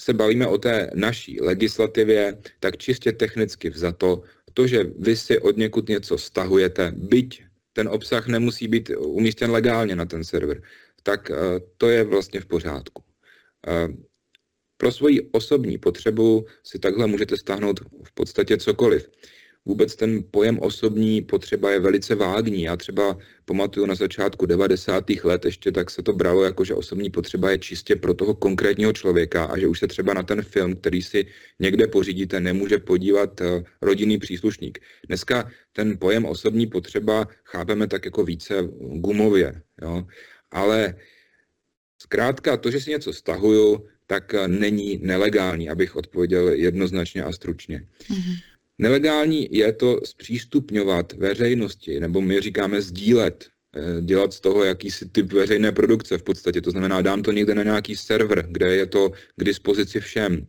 se 0.00 0.12
bavíme 0.12 0.46
o 0.46 0.58
té 0.58 0.90
naší 0.94 1.40
legislativě, 1.40 2.38
tak 2.60 2.76
čistě 2.76 3.12
technicky 3.12 3.70
vzato, 3.70 4.22
to, 4.54 4.66
že 4.66 4.84
vy 4.98 5.16
si 5.16 5.38
od 5.38 5.56
někud 5.56 5.88
něco 5.88 6.18
stahujete, 6.18 6.92
byť 6.96 7.44
ten 7.72 7.88
obsah 7.88 8.26
nemusí 8.26 8.68
být 8.68 8.90
umístěn 8.98 9.50
legálně 9.50 9.96
na 9.96 10.06
ten 10.06 10.24
server, 10.24 10.62
tak 11.02 11.30
e, 11.30 11.34
to 11.76 11.88
je 11.88 12.04
vlastně 12.04 12.40
v 12.40 12.46
pořádku. 12.46 13.02
E, 13.68 13.88
pro 14.76 14.92
svoji 14.92 15.20
osobní 15.32 15.78
potřebu 15.78 16.46
si 16.66 16.78
takhle 16.78 17.06
můžete 17.06 17.36
stáhnout 17.36 17.80
v 18.04 18.12
podstatě 18.14 18.56
cokoliv 18.56 19.08
vůbec 19.64 19.96
ten 19.96 20.24
pojem 20.30 20.58
osobní 20.58 21.22
potřeba 21.22 21.70
je 21.70 21.80
velice 21.80 22.14
vágní. 22.14 22.62
Já 22.62 22.76
třeba 22.76 23.18
pamatuju 23.44 23.86
na 23.86 23.94
začátku 23.94 24.46
90. 24.46 25.04
let 25.24 25.44
ještě 25.44 25.72
tak 25.72 25.90
se 25.90 26.02
to 26.02 26.12
bralo 26.12 26.44
jako, 26.44 26.64
že 26.64 26.74
osobní 26.74 27.10
potřeba 27.10 27.50
je 27.50 27.58
čistě 27.58 27.96
pro 27.96 28.14
toho 28.14 28.34
konkrétního 28.34 28.92
člověka 28.92 29.44
a 29.44 29.58
že 29.58 29.66
už 29.66 29.78
se 29.78 29.86
třeba 29.86 30.14
na 30.14 30.22
ten 30.22 30.42
film, 30.42 30.76
který 30.76 31.02
si 31.02 31.26
někde 31.60 31.86
pořídíte, 31.86 32.40
nemůže 32.40 32.78
podívat 32.78 33.40
eh, 33.40 33.64
rodinný 33.82 34.18
příslušník. 34.18 34.78
Dneska 35.06 35.50
ten 35.72 35.98
pojem 35.98 36.24
osobní 36.24 36.66
potřeba 36.66 37.28
chápeme 37.44 37.86
tak 37.86 38.04
jako 38.04 38.24
více 38.24 38.54
gumově, 38.80 39.62
jo? 39.82 40.06
ale 40.50 40.94
zkrátka 42.02 42.56
to, 42.56 42.70
že 42.70 42.80
si 42.80 42.90
něco 42.90 43.12
stahuju, 43.12 43.86
tak 44.06 44.34
eh, 44.34 44.48
není 44.48 44.98
nelegální, 45.02 45.70
abych 45.70 45.96
odpověděl 45.96 46.48
jednoznačně 46.48 47.24
a 47.24 47.32
stručně. 47.32 47.86
Mm-hmm. 48.10 48.51
Nelegální 48.78 49.48
je 49.50 49.72
to 49.72 50.00
zpřístupňovat 50.04 51.12
veřejnosti, 51.12 52.00
nebo 52.00 52.20
my 52.20 52.40
říkáme 52.40 52.82
sdílet, 52.82 53.46
eh, 53.76 54.02
dělat 54.02 54.32
z 54.32 54.40
toho 54.40 54.64
jakýsi 54.64 55.08
typ 55.08 55.32
veřejné 55.32 55.72
produkce 55.72 56.18
v 56.18 56.22
podstatě. 56.22 56.60
To 56.60 56.70
znamená, 56.70 57.02
dám 57.02 57.22
to 57.22 57.32
někde 57.32 57.54
na 57.54 57.62
nějaký 57.62 57.96
server, 57.96 58.46
kde 58.50 58.76
je 58.76 58.86
to 58.86 59.10
k 59.36 59.44
dispozici 59.44 60.00
všem. 60.00 60.46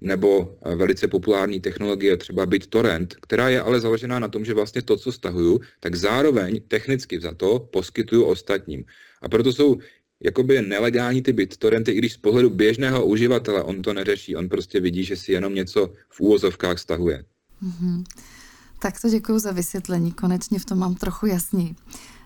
Nebo 0.00 0.58
eh, 0.64 0.74
velice 0.74 1.08
populární 1.08 1.60
technologie, 1.60 2.16
třeba 2.16 2.46
BitTorrent, 2.46 3.14
která 3.22 3.48
je 3.48 3.60
ale 3.60 3.80
založená 3.80 4.18
na 4.18 4.28
tom, 4.28 4.44
že 4.44 4.54
vlastně 4.54 4.82
to, 4.82 4.96
co 4.96 5.12
stahuju, 5.12 5.60
tak 5.80 5.94
zároveň 5.94 6.60
technicky 6.68 7.20
za 7.20 7.34
to 7.34 7.58
poskytuju 7.58 8.24
ostatním. 8.24 8.84
A 9.22 9.28
proto 9.28 9.52
jsou 9.52 9.78
jakoby 10.22 10.62
nelegální 10.62 11.22
ty 11.22 11.32
BitTorrenty, 11.32 11.92
i 11.92 11.98
když 11.98 12.12
z 12.12 12.16
pohledu 12.16 12.50
běžného 12.50 13.06
uživatele 13.06 13.62
on 13.62 13.82
to 13.82 13.94
neřeší, 13.94 14.36
on 14.36 14.48
prostě 14.48 14.80
vidí, 14.80 15.04
že 15.04 15.16
si 15.16 15.32
jenom 15.32 15.54
něco 15.54 15.92
v 16.08 16.20
úvozovkách 16.20 16.78
stahuje. 16.78 17.24
Mm-hmm. 17.62 18.04
Tak 18.78 19.00
to 19.00 19.08
děkuji 19.08 19.38
za 19.38 19.52
vysvětlení, 19.52 20.12
konečně 20.12 20.58
v 20.58 20.64
tom 20.64 20.78
mám 20.78 20.94
trochu 20.94 21.26
jasný. 21.26 21.76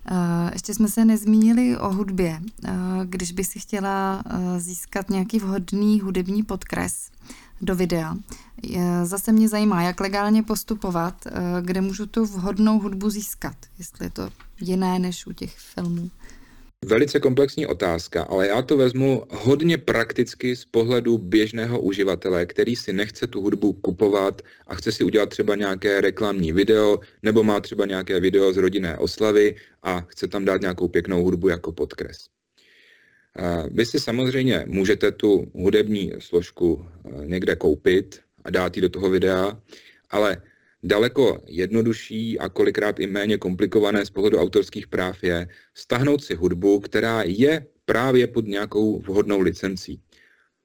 Eh, 0.07 0.51
ještě 0.53 0.75
jsme 0.75 0.89
se 0.89 1.05
nezmínili 1.05 1.79
o 1.79 1.93
hudbě. 1.93 2.41
Eh, 2.65 2.73
když 3.05 3.33
by 3.33 3.45
si 3.45 3.59
chtěla 3.59 4.23
eh, 4.27 4.61
získat 4.61 5.11
nějaký 5.11 5.39
vhodný 5.39 6.01
hudební 6.01 6.43
podkres 6.43 7.11
do 7.61 7.75
videa, 7.75 8.17
zase 9.05 9.33
mě 9.33 9.49
zajímá, 9.49 9.83
jak 9.83 10.01
legálně 10.01 10.43
postupovat, 10.43 11.27
kde 11.61 11.81
můžu 11.81 12.07
tu 12.07 12.25
vhodnou 12.25 12.81
hudbu 12.81 13.11
získat, 13.11 13.57
jestli 13.79 14.07
je 14.07 14.11
to 14.11 14.31
jiné 14.61 14.99
než 14.99 15.27
u 15.27 15.33
těch 15.33 15.59
filmů. 15.59 16.11
Velice 16.85 17.21
komplexní 17.21 17.67
otázka, 17.67 18.23
ale 18.23 18.49
já 18.49 18.63
to 18.63 18.77
vezmu 18.77 19.23
hodně 19.31 19.79
prakticky 19.79 20.57
z 20.57 20.65
pohledu 20.65 21.19
běžného 21.19 21.81
uživatele, 21.81 22.47
který 22.47 22.77
si 22.77 22.93
nechce 22.93 23.27
tu 23.27 23.41
hudbu 23.41 23.73
kupovat 23.73 24.43
a 24.67 24.75
chce 24.75 24.93
si 24.93 25.05
udělat 25.05 25.29
třeba 25.29 25.55
nějaké 25.55 26.01
reklamní 26.01 26.53
video, 26.53 26.99
nebo 27.23 27.43
má 27.43 27.61
třeba 27.61 27.87
nějaké 27.87 28.21
video 28.21 28.53
z 28.53 28.57
rodinné 28.57 28.99
oslavy 28.99 29.55
a 29.83 30.01
chce 30.01 30.29
tam 30.29 30.45
dát 30.45 30.61
nějakou 30.61 30.89
pěknou 30.89 31.25
hudbu 31.25 31.49
jako 31.49 31.73
podkres. 31.73 32.17
Vy 33.71 33.87
si 33.87 34.01
samozřejmě 34.01 34.65
můžete 34.67 35.13
tu 35.13 35.51
hudební 35.55 36.13
složku 36.19 36.87
někde 37.25 37.57
koupit 37.57 38.21
a 38.45 38.51
dát 38.51 38.77
ji 38.77 38.83
do 38.83 38.89
toho 38.89 39.11
videa, 39.11 39.61
ale 40.11 40.43
Daleko 40.85 41.41
jednodušší 41.47 42.39
a 42.39 42.49
kolikrát 42.49 43.01
i 43.01 43.07
méně 43.07 43.39
komplikované 43.39 44.07
z 44.07 44.11
pohledu 44.11 44.39
autorských 44.39 44.87
práv 44.87 45.25
je 45.25 45.49
stahnout 45.75 46.25
si 46.25 46.35
hudbu, 46.35 46.81
která 46.81 47.23
je 47.23 47.67
právě 47.85 48.27
pod 48.27 48.47
nějakou 48.47 49.01
vhodnou 49.01 49.41
licencí. 49.41 50.01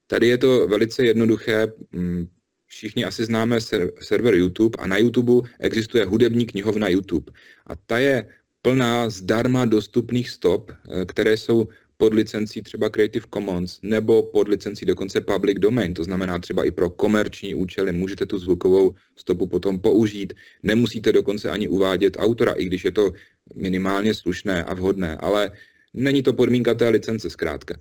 Tady 0.08 0.28
je 0.28 0.38
to 0.38 0.68
velice 0.68 1.06
jednoduché. 1.06 1.68
Mm, 1.92 2.28
všichni 2.66 3.06
asi 3.06 3.26
známe 3.26 3.62
server 4.02 4.36
YouTube 4.36 4.78
a 4.80 4.88
na 4.88 4.98
YouTube 4.98 5.50
existuje 5.60 6.06
hudební 6.06 6.46
knihovna 6.46 6.90
YouTube. 6.90 7.32
A 7.68 7.76
ta 7.76 7.98
je 8.00 8.28
plná 8.62 9.10
zdarma 9.10 9.66
dostupných 9.66 10.30
stop, 10.30 10.72
eh, 10.72 11.06
které 11.06 11.38
jsou 11.38 11.68
pod 12.02 12.14
licencí 12.14 12.62
třeba 12.62 12.90
Creative 12.90 13.26
Commons 13.34 13.80
nebo 13.82 14.24
pod 14.24 14.48
licencí 14.48 14.86
dokonce 14.86 15.22
Public 15.22 15.60
Domain, 15.60 15.94
to 15.94 16.04
znamená 16.04 16.40
třeba 16.40 16.64
i 16.64 16.72
pro 16.72 16.90
komerční 16.90 17.56
účely 17.56 17.92
můžete 17.92 18.26
tu 18.26 18.40
zvukovou 18.40 18.96
stopu 19.16 19.48
potom 19.48 19.80
použít. 19.80 20.34
Nemusíte 20.64 21.12
dokonce 21.12 21.50
ani 21.50 21.68
uvádět 21.68 22.18
autora, 22.20 22.54
i 22.54 22.66
když 22.66 22.86
je 22.86 22.92
to 22.92 23.12
minimálně 23.56 24.14
slušné 24.14 24.64
a 24.64 24.74
vhodné, 24.74 25.18
ale 25.18 25.52
není 25.94 26.24
to 26.24 26.34
podmínka 26.34 26.74
té 26.74 26.90
licence 26.90 27.30
zkrátka. 27.30 27.76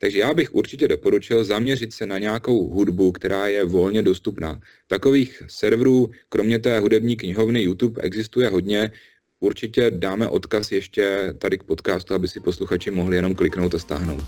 Takže 0.00 0.18
já 0.18 0.34
bych 0.34 0.54
určitě 0.54 0.88
doporučil 0.88 1.44
zaměřit 1.44 1.92
se 1.92 2.06
na 2.06 2.18
nějakou 2.18 2.68
hudbu, 2.68 3.12
která 3.12 3.46
je 3.46 3.64
volně 3.64 4.02
dostupná. 4.02 4.60
Takových 4.86 5.42
serverů, 5.46 6.10
kromě 6.28 6.58
té 6.58 6.80
hudební 6.80 7.16
knihovny 7.16 7.62
YouTube, 7.62 8.02
existuje 8.02 8.48
hodně. 8.48 8.90
Určitě 9.40 9.90
dáme 9.90 10.28
odkaz 10.28 10.72
ještě 10.72 11.34
tady 11.38 11.58
k 11.58 11.62
podcastu, 11.62 12.14
aby 12.14 12.28
si 12.28 12.40
posluchači 12.40 12.90
mohli 12.90 13.16
jenom 13.16 13.34
kliknout 13.34 13.74
a 13.74 13.78
stáhnout. 13.78 14.24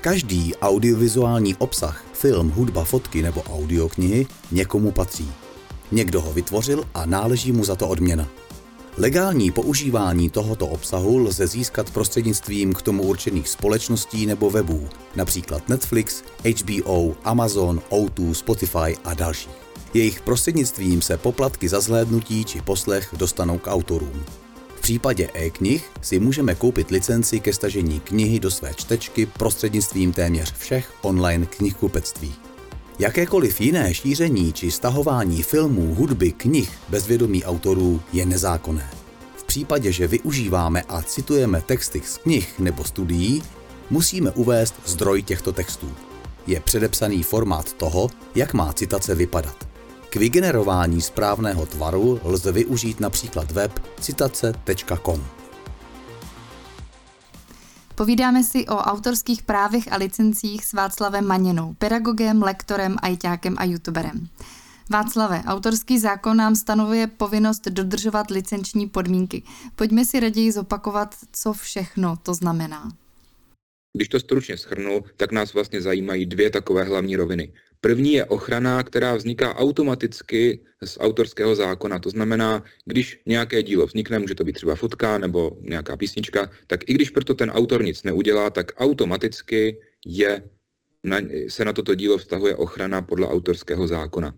Každý 0.00 0.54
audiovizuální 0.54 1.54
obsah, 1.54 2.04
film, 2.12 2.50
hudba, 2.50 2.84
fotky 2.84 3.22
nebo 3.22 3.42
audioknihy 3.42 4.26
někomu 4.52 4.90
patří. 4.90 5.32
Někdo 5.92 6.20
ho 6.20 6.32
vytvořil 6.32 6.84
a 6.94 7.06
náleží 7.06 7.52
mu 7.52 7.64
za 7.64 7.76
to 7.76 7.88
odměna. 7.88 8.28
Legální 8.98 9.50
používání 9.50 10.30
tohoto 10.30 10.66
obsahu 10.66 11.18
lze 11.18 11.46
získat 11.46 11.90
prostřednictvím 11.90 12.72
k 12.74 12.82
tomu 12.82 13.02
určených 13.02 13.48
společností 13.48 14.26
nebo 14.26 14.50
webů, 14.50 14.88
například 15.16 15.68
Netflix, 15.68 16.22
HBO, 16.44 17.16
Amazon, 17.24 17.82
O2, 17.90 18.32
Spotify 18.32 18.96
a 19.04 19.14
dalších. 19.14 19.63
Jejich 19.94 20.20
prostřednictvím 20.20 21.02
se 21.02 21.16
poplatky 21.16 21.68
za 21.68 21.80
zhlédnutí 21.80 22.44
či 22.44 22.60
poslech 22.60 23.08
dostanou 23.16 23.58
k 23.58 23.66
autorům. 23.66 24.24
V 24.76 24.80
případě 24.80 25.28
e-knih 25.34 25.90
si 26.00 26.18
můžeme 26.18 26.54
koupit 26.54 26.90
licenci 26.90 27.40
ke 27.40 27.52
stažení 27.52 28.00
knihy 28.00 28.40
do 28.40 28.50
své 28.50 28.74
čtečky 28.74 29.26
prostřednictvím 29.26 30.12
téměř 30.12 30.54
všech 30.54 30.92
online 31.02 31.46
knihkupectví. 31.46 32.34
Jakékoliv 32.98 33.60
jiné 33.60 33.94
šíření 33.94 34.52
či 34.52 34.70
stahování 34.70 35.42
filmů, 35.42 35.94
hudby, 35.94 36.32
knih 36.32 36.70
bez 36.88 37.06
vědomí 37.06 37.44
autorů 37.44 38.00
je 38.12 38.26
nezákonné. 38.26 38.90
V 39.36 39.44
případě, 39.44 39.92
že 39.92 40.06
využíváme 40.06 40.82
a 40.82 41.02
citujeme 41.02 41.60
texty 41.60 42.02
z 42.04 42.18
knih 42.18 42.58
nebo 42.58 42.84
studií, 42.84 43.42
musíme 43.90 44.30
uvést 44.30 44.74
zdroj 44.86 45.22
těchto 45.22 45.52
textů. 45.52 45.92
Je 46.46 46.60
předepsaný 46.60 47.22
formát 47.22 47.72
toho, 47.72 48.10
jak 48.34 48.54
má 48.54 48.72
citace 48.72 49.14
vypadat. 49.14 49.73
K 50.14 50.16
vygenerování 50.16 51.00
správného 51.00 51.66
tvaru 51.66 52.20
lze 52.24 52.52
využít 52.52 53.00
například 53.00 53.50
web 53.50 53.78
citace.com. 54.00 55.24
Povídáme 57.94 58.42
si 58.42 58.66
o 58.66 58.76
autorských 58.76 59.42
právech 59.42 59.92
a 59.92 59.96
licencích 59.96 60.64
s 60.64 60.72
Václavem 60.72 61.26
Maněnou, 61.26 61.74
pedagogem, 61.78 62.42
lektorem, 62.42 62.96
ajťákem 63.02 63.54
a 63.58 63.64
youtuberem. 63.64 64.28
Václave, 64.90 65.42
autorský 65.46 65.98
zákon 65.98 66.36
nám 66.36 66.56
stanovuje 66.56 67.06
povinnost 67.06 67.64
dodržovat 67.64 68.30
licenční 68.30 68.88
podmínky. 68.88 69.42
Pojďme 69.76 70.04
si 70.04 70.20
raději 70.20 70.52
zopakovat, 70.52 71.14
co 71.32 71.52
všechno 71.52 72.16
to 72.16 72.34
znamená. 72.34 72.88
Když 73.96 74.08
to 74.08 74.20
stručně 74.20 74.56
schrnu, 74.56 75.02
tak 75.16 75.32
nás 75.32 75.54
vlastně 75.54 75.80
zajímají 75.80 76.26
dvě 76.26 76.50
takové 76.50 76.84
hlavní 76.84 77.16
roviny. 77.16 77.52
První 77.80 78.12
je 78.12 78.24
ochrana, 78.24 78.82
která 78.82 79.14
vzniká 79.14 79.54
automaticky 79.56 80.60
z 80.84 80.98
autorského 81.00 81.54
zákona. 81.54 81.98
To 81.98 82.10
znamená, 82.10 82.64
když 82.84 83.20
nějaké 83.26 83.62
dílo 83.62 83.86
vznikne, 83.86 84.18
může 84.18 84.34
to 84.34 84.44
být 84.44 84.52
třeba 84.52 84.74
fotka 84.74 85.18
nebo 85.18 85.56
nějaká 85.60 85.96
písnička, 85.96 86.50
tak 86.66 86.90
i 86.90 86.94
když 86.94 87.10
proto 87.10 87.34
ten 87.34 87.50
autor 87.50 87.84
nic 87.84 88.02
neudělá, 88.02 88.50
tak 88.50 88.72
automaticky 88.76 89.78
je, 90.06 90.42
na, 91.04 91.20
se 91.48 91.64
na 91.64 91.72
toto 91.72 91.94
dílo 91.94 92.18
vztahuje 92.18 92.56
ochrana 92.56 93.02
podle 93.02 93.28
autorského 93.28 93.86
zákona. 93.86 94.34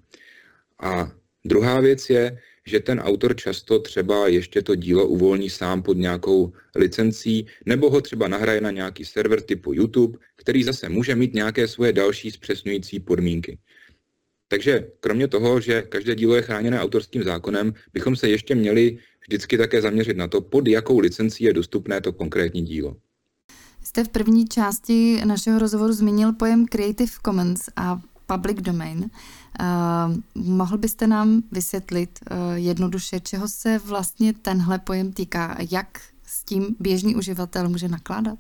A 0.82 1.12
druhá 1.44 1.80
věc 1.80 2.10
je, 2.10 2.38
že 2.66 2.80
ten 2.80 3.00
autor 3.00 3.36
často 3.36 3.78
třeba 3.78 4.28
ještě 4.28 4.62
to 4.62 4.74
dílo 4.74 5.06
uvolní 5.06 5.50
sám 5.50 5.82
pod 5.82 5.96
nějakou 5.96 6.52
licencí, 6.76 7.46
nebo 7.66 7.90
ho 7.90 8.00
třeba 8.00 8.28
nahraje 8.28 8.60
na 8.60 8.70
nějaký 8.70 9.04
server 9.04 9.40
typu 9.40 9.72
YouTube, 9.72 10.18
který 10.36 10.64
zase 10.64 10.88
může 10.88 11.14
mít 11.14 11.34
nějaké 11.34 11.68
svoje 11.68 11.92
další 11.92 12.30
zpřesňující 12.30 13.00
podmínky. 13.00 13.58
Takže 14.48 14.88
kromě 15.00 15.28
toho, 15.28 15.60
že 15.60 15.82
každé 15.82 16.14
dílo 16.14 16.34
je 16.34 16.42
chráněné 16.42 16.80
autorským 16.80 17.22
zákonem, 17.22 17.74
bychom 17.92 18.16
se 18.16 18.28
ještě 18.28 18.54
měli 18.54 18.98
vždycky 19.28 19.58
také 19.58 19.82
zaměřit 19.82 20.16
na 20.16 20.28
to, 20.28 20.40
pod 20.40 20.68
jakou 20.68 20.98
licencí 20.98 21.44
je 21.44 21.52
dostupné 21.52 22.00
to 22.00 22.12
konkrétní 22.12 22.62
dílo. 22.62 22.96
Jste 23.84 24.04
v 24.04 24.08
první 24.08 24.44
části 24.48 25.20
našeho 25.24 25.58
rozhovoru 25.58 25.92
zmínil 25.92 26.32
pojem 26.32 26.66
Creative 26.66 27.12
Commons 27.24 27.60
a 27.76 28.00
Public 28.26 28.60
Domain. 28.60 29.10
Uh, 29.60 30.16
mohl 30.34 30.78
byste 30.78 31.06
nám 31.06 31.42
vysvětlit 31.52 32.18
uh, 32.30 32.36
jednoduše, 32.54 33.20
čeho 33.20 33.48
se 33.48 33.78
vlastně 33.78 34.32
tenhle 34.32 34.78
pojem 34.78 35.12
týká? 35.12 35.58
Jak 35.70 36.00
s 36.26 36.44
tím 36.44 36.76
běžný 36.80 37.14
uživatel 37.14 37.68
může 37.68 37.88
nakládat? 37.88 38.38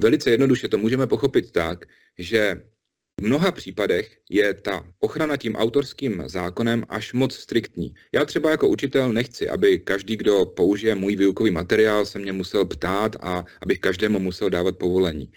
Velice 0.00 0.30
jednoduše 0.30 0.68
to 0.68 0.78
můžeme 0.78 1.06
pochopit 1.06 1.52
tak, 1.52 1.84
že 2.18 2.62
v 3.20 3.24
mnoha 3.24 3.52
případech 3.52 4.18
je 4.30 4.54
ta 4.54 4.84
ochrana 5.00 5.36
tím 5.36 5.56
autorským 5.56 6.22
zákonem 6.26 6.84
až 6.88 7.12
moc 7.12 7.34
striktní. 7.34 7.94
Já 8.12 8.24
třeba 8.24 8.50
jako 8.50 8.68
učitel 8.68 9.12
nechci, 9.12 9.48
aby 9.48 9.78
každý, 9.78 10.16
kdo 10.16 10.46
použije 10.46 10.94
můj 10.94 11.16
výukový 11.16 11.50
materiál, 11.50 12.06
se 12.06 12.18
mě 12.18 12.32
musel 12.32 12.64
ptát 12.64 13.16
a 13.20 13.44
abych 13.62 13.78
každému 13.78 14.18
musel 14.18 14.50
dávat 14.50 14.78
povolení. 14.78 15.32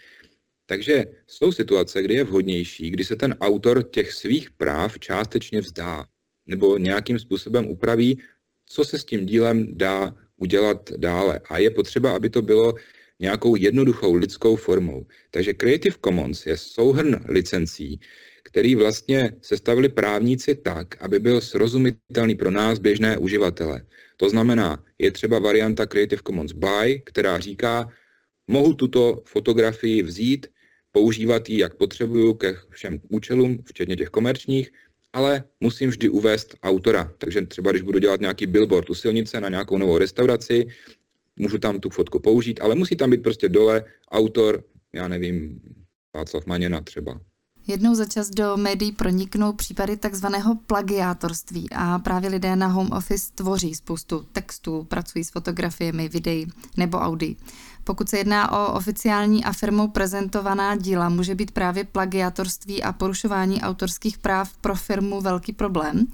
Takže 0.72 1.06
jsou 1.28 1.52
situace, 1.52 2.02
kdy 2.04 2.14
je 2.14 2.24
vhodnější, 2.24 2.90
kdy 2.90 3.04
se 3.04 3.16
ten 3.16 3.36
autor 3.42 3.84
těch 3.84 4.14
svých 4.14 4.52
práv 4.52 5.00
částečně 5.00 5.62
vzdá 5.62 6.06
nebo 6.48 6.78
nějakým 6.78 7.20
způsobem 7.20 7.68
upraví, 7.68 8.20
co 8.66 8.86
se 8.86 9.00
s 9.00 9.06
tím 9.06 9.26
dílem 9.26 9.68
dá 9.78 10.16
udělat 10.38 10.92
dále. 10.92 11.40
A 11.50 11.58
je 11.58 11.70
potřeba, 11.70 12.16
aby 12.16 12.30
to 12.30 12.42
bylo 12.42 12.74
nějakou 13.20 13.56
jednoduchou 13.56 14.14
lidskou 14.14 14.56
formou. 14.56 15.06
Takže 15.32 15.54
Creative 15.54 15.96
Commons 16.06 16.46
je 16.46 16.58
souhrn 16.58 17.20
licencí, 17.28 18.00
který 18.44 18.76
vlastně 18.76 19.32
sestavili 19.42 19.90
právníci 19.90 20.56
tak, 20.56 21.04
aby 21.04 21.20
byl 21.20 21.42
srozumitelný 21.42 22.36
pro 22.36 22.52
nás 22.52 22.80
běžné 22.80 23.18
uživatele. 23.18 23.86
To 24.18 24.30
znamená, 24.30 24.84
je 25.00 25.12
třeba 25.12 25.40
varianta 25.40 25.86
Creative 25.86 26.22
Commons 26.28 26.52
By, 26.52 27.02
která 27.06 27.40
říká, 27.40 27.92
mohu 28.48 28.74
tuto 28.74 29.24
fotografii 29.26 30.04
vzít, 30.04 30.48
používat 30.92 31.50
ji, 31.50 31.60
jak 31.60 31.76
potřebuju, 31.76 32.34
ke 32.34 32.56
všem 32.70 33.02
účelům, 33.10 33.64
včetně 33.66 33.96
těch 33.96 34.10
komerčních, 34.10 34.72
ale 35.14 35.44
musím 35.60 35.90
vždy 35.90 36.10
uvést 36.10 36.56
autora. 36.64 37.14
Takže 37.18 37.42
třeba, 37.42 37.72
když 37.72 37.82
budu 37.82 38.00
dělat 38.00 38.22
nějaký 38.22 38.48
billboard 38.48 38.90
u 38.90 38.96
silnice 38.96 39.42
na 39.42 39.50
nějakou 39.50 39.78
novou 39.78 39.98
restauraci, 39.98 40.68
můžu 41.36 41.58
tam 41.58 41.80
tu 41.80 41.90
fotku 41.90 42.20
použít, 42.20 42.62
ale 42.62 42.76
musí 42.76 42.96
tam 42.96 43.10
být 43.10 43.24
prostě 43.24 43.50
dole 43.50 43.86
autor, 44.12 44.64
já 44.94 45.08
nevím, 45.08 45.62
Václav 46.16 46.46
Maněna 46.46 46.82
třeba. 46.82 47.22
Jednou 47.68 47.96
za 47.96 48.06
čas 48.06 48.30
do 48.30 48.58
médií 48.58 48.92
proniknou 48.92 49.54
případy 49.54 49.98
takzvaného 49.98 50.56
plagiátorství 50.56 51.70
a 51.76 52.00
právě 52.00 52.30
lidé 52.30 52.56
na 52.56 52.68
home 52.68 52.92
office 52.92 53.32
tvoří 53.36 53.76
spoustu 53.76 54.26
textů, 54.32 54.84
pracují 54.90 55.24
s 55.24 55.32
fotografiemi, 55.32 56.10
videí 56.10 56.48
nebo 56.78 56.98
audy. 56.98 57.36
Pokud 57.84 58.10
se 58.10 58.18
jedná 58.18 58.52
o 58.52 58.74
oficiální 58.74 59.44
a 59.44 59.54
firmou 59.54 59.88
prezentovaná 59.88 60.76
díla, 60.76 61.10
může 61.10 61.36
být 61.36 61.52
právě 61.52 61.84
plagiátorství 61.84 62.84
a 62.84 62.94
porušování 62.94 63.62
autorských 63.62 64.18
práv 64.18 64.54
pro 64.58 64.76
firmu 64.76 65.22
velký 65.22 65.54
problém. 65.54 66.08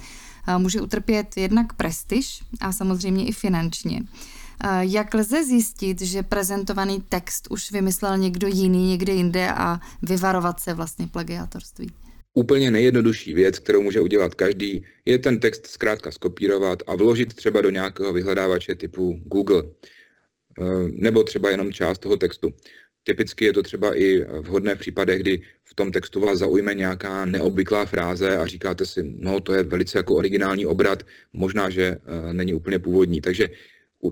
Může 0.57 0.81
utrpět 0.81 1.37
jednak 1.37 1.73
prestiž 1.73 2.43
a 2.59 2.71
samozřejmě 2.71 3.25
i 3.25 3.31
finančně. 3.31 4.03
Jak 4.79 5.13
lze 5.13 5.43
zjistit, 5.43 6.01
že 6.01 6.23
prezentovaný 6.23 7.03
text 7.09 7.47
už 7.49 7.71
vymyslel 7.71 8.17
někdo 8.17 8.47
jiný 8.47 8.89
někde 8.89 9.13
jinde 9.13 9.49
a 9.49 9.79
vyvarovat 10.01 10.59
se 10.59 10.73
vlastně 10.73 11.07
plagiátorství? 11.07 11.91
Úplně 12.33 12.71
nejjednodušší 12.71 13.33
věc, 13.33 13.59
kterou 13.59 13.81
může 13.81 14.01
udělat 14.01 14.35
každý, 14.35 14.85
je 15.05 15.17
ten 15.17 15.39
text 15.39 15.67
zkrátka 15.67 16.11
skopírovat 16.11 16.83
a 16.87 16.95
vložit 16.95 17.33
třeba 17.33 17.61
do 17.61 17.69
nějakého 17.69 18.13
vyhledávače 18.13 18.75
typu 18.75 19.21
Google, 19.25 19.63
eh, 19.63 20.63
nebo 20.91 21.23
třeba 21.23 21.49
jenom 21.49 21.73
část 21.73 21.99
toho 21.99 22.17
textu. 22.17 22.53
Typicky 23.03 23.45
je 23.45 23.53
to 23.53 23.63
třeba 23.63 23.99
i 23.99 24.25
vhodné 24.41 24.75
v 24.75 24.79
případech, 24.79 25.21
kdy 25.21 25.41
v 25.63 25.75
tom 25.75 25.91
textu 25.91 26.19
vás 26.19 26.39
zaujme 26.39 26.73
nějaká 26.73 27.25
neobvyklá 27.25 27.85
fráze 27.85 28.37
a 28.37 28.45
říkáte 28.45 28.85
si, 28.85 29.15
no 29.17 29.39
to 29.39 29.53
je 29.53 29.63
velice 29.63 29.97
jako 29.97 30.15
originální 30.15 30.65
obrat, 30.65 31.03
možná, 31.33 31.69
že 31.69 31.83
eh, 31.85 32.33
není 32.33 32.53
úplně 32.53 32.79
původní. 32.79 33.21
Takže 33.21 33.49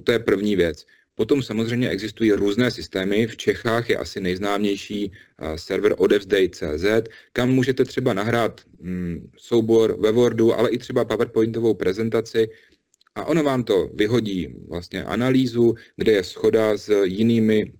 to 0.04 0.12
je 0.12 0.20
první 0.20 0.56
věc. 0.56 0.86
Potom 1.16 1.44
samozřejmě 1.44 1.90
existují 1.90 2.32
různé 2.32 2.72
systémy. 2.72 3.28
V 3.28 3.38
Čechách 3.38 3.90
je 3.90 3.98
asi 3.98 4.20
nejznámější 4.22 5.12
server 5.56 5.96
odevzdej.cz, 5.98 7.10
kam 7.34 7.50
můžete 7.50 7.86
třeba 7.86 8.14
nahrát 8.14 8.62
mm, 8.80 9.32
soubor 9.38 9.98
ve 10.00 10.12
Wordu, 10.12 10.54
ale 10.54 10.70
i 10.70 10.78
třeba 10.78 11.06
PowerPointovou 11.06 11.74
prezentaci 11.74 12.50
a 13.16 13.26
ono 13.26 13.44
vám 13.44 13.64
to 13.64 13.90
vyhodí 13.94 14.56
vlastně 14.70 15.04
analýzu, 15.04 15.76
kde 15.96 16.12
je 16.12 16.24
schoda 16.24 16.78
s 16.78 17.04
jinými 17.04 17.74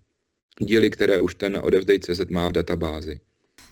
díly, 0.60 0.90
které 0.90 1.22
už 1.22 1.36
ten 1.36 1.60
odevzdej.cz 1.64 2.22
má 2.30 2.50
v 2.50 2.52
databázi. 2.52 3.20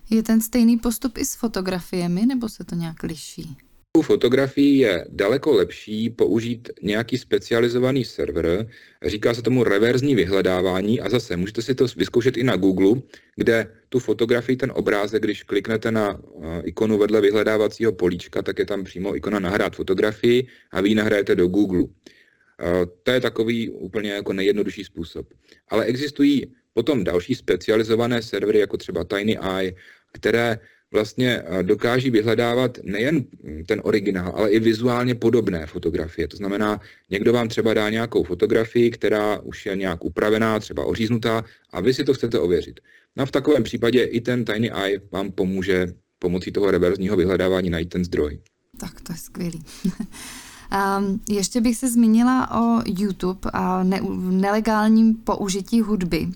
Je 0.09 0.23
ten 0.23 0.41
stejný 0.41 0.77
postup 0.77 1.17
i 1.17 1.25
s 1.25 1.35
fotografiemi, 1.35 2.25
nebo 2.25 2.49
se 2.49 2.63
to 2.63 2.75
nějak 2.75 3.03
liší? 3.03 3.57
U 3.97 4.01
fotografií 4.01 4.77
je 4.77 5.05
daleko 5.09 5.53
lepší 5.53 6.09
použít 6.09 6.69
nějaký 6.81 7.17
specializovaný 7.17 8.05
server, 8.05 8.67
říká 9.05 9.33
se 9.33 9.41
tomu 9.41 9.63
reverzní 9.63 10.15
vyhledávání 10.15 11.01
a 11.01 11.09
zase 11.09 11.37
můžete 11.37 11.61
si 11.61 11.75
to 11.75 11.85
vyzkoušet 11.97 12.37
i 12.37 12.43
na 12.43 12.55
Google, 12.55 13.01
kde 13.35 13.71
tu 13.89 13.99
fotografii, 13.99 14.57
ten 14.57 14.71
obrázek, 14.75 15.23
když 15.23 15.43
kliknete 15.43 15.91
na 15.91 16.21
eh, 16.41 16.61
ikonu 16.65 16.97
vedle 16.97 17.21
vyhledávacího 17.21 17.91
políčka, 17.91 18.41
tak 18.41 18.59
je 18.59 18.65
tam 18.65 18.83
přímo 18.83 19.15
ikona 19.15 19.39
nahrát 19.39 19.75
fotografii 19.75 20.47
a 20.71 20.81
vy 20.81 20.89
ji 20.89 20.95
nahrajete 20.95 21.35
do 21.35 21.47
Google. 21.47 21.83
Eh, 21.83 22.85
to 23.03 23.11
je 23.11 23.21
takový 23.21 23.69
úplně 23.69 24.11
jako 24.11 24.33
nejjednodušší 24.33 24.83
způsob. 24.83 25.27
Ale 25.69 25.85
existují 25.85 26.53
potom 26.73 27.03
další 27.03 27.35
specializované 27.35 28.21
servery, 28.21 28.59
jako 28.59 28.77
třeba 28.77 29.03
TinyEye, 29.03 29.73
které 30.11 30.59
vlastně 30.93 31.43
eh, 31.45 31.63
dokáží 31.63 32.09
vyhledávat 32.09 32.77
nejen 32.83 33.25
ten 33.65 33.81
originál, 33.83 34.33
ale 34.35 34.51
i 34.51 34.59
vizuálně 34.59 35.15
podobné 35.15 35.65
fotografie. 35.65 36.27
To 36.27 36.37
znamená, 36.37 36.81
někdo 37.09 37.33
vám 37.33 37.47
třeba 37.47 37.73
dá 37.73 37.89
nějakou 37.89 38.23
fotografii, 38.23 38.91
která 38.91 39.39
už 39.39 39.65
je 39.65 39.75
nějak 39.75 40.05
upravená, 40.05 40.59
třeba 40.59 40.85
oříznutá, 40.85 41.43
a 41.71 41.81
vy 41.81 41.93
si 41.93 42.03
to 42.03 42.13
chcete 42.13 42.39
ověřit. 42.39 42.79
No 43.15 43.23
a 43.23 43.25
v 43.25 43.31
takovém 43.31 43.63
případě 43.63 44.03
i 44.03 44.21
ten 44.21 44.45
Tiny 44.45 44.71
Eye 44.71 45.01
vám 45.11 45.31
pomůže 45.31 45.93
pomocí 46.19 46.51
toho 46.51 46.71
reverzního 46.71 47.15
vyhledávání 47.17 47.69
najít 47.69 47.89
ten 47.89 48.05
zdroj. 48.05 48.39
Tak 48.79 49.01
to 49.01 49.13
je 49.13 49.17
skvělý. 49.17 49.63
Um, 50.99 51.21
ještě 51.29 51.61
bych 51.61 51.77
se 51.77 51.89
zmínila 51.89 52.61
o 52.61 52.81
YouTube 52.85 53.49
a 53.53 53.83
ne- 53.83 54.01
nelegálním 54.19 55.15
použití 55.15 55.81
hudby. 55.81 56.27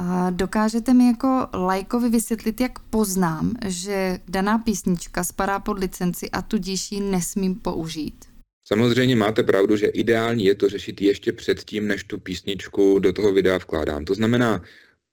A 0.00 0.30
dokážete 0.30 0.94
mi 0.94 1.06
jako 1.06 1.48
lajkovi 1.54 2.08
vysvětlit, 2.08 2.60
jak 2.60 2.78
poznám, 2.78 3.54
že 3.66 4.18
daná 4.28 4.58
písnička 4.58 5.24
spadá 5.24 5.58
pod 5.58 5.78
licenci 5.78 6.30
a 6.30 6.42
tudíž 6.42 6.92
ji 6.92 7.00
nesmím 7.00 7.54
použít? 7.54 8.24
Samozřejmě 8.64 9.16
máte 9.16 9.42
pravdu, 9.42 9.76
že 9.76 9.86
ideální 9.86 10.44
je 10.44 10.54
to 10.54 10.68
řešit 10.68 11.00
ještě 11.00 11.32
předtím, 11.32 11.86
než 11.86 12.04
tu 12.04 12.18
písničku 12.18 12.98
do 12.98 13.12
toho 13.12 13.32
videa 13.32 13.58
vkládám. 13.58 14.04
To 14.04 14.14
znamená, 14.14 14.62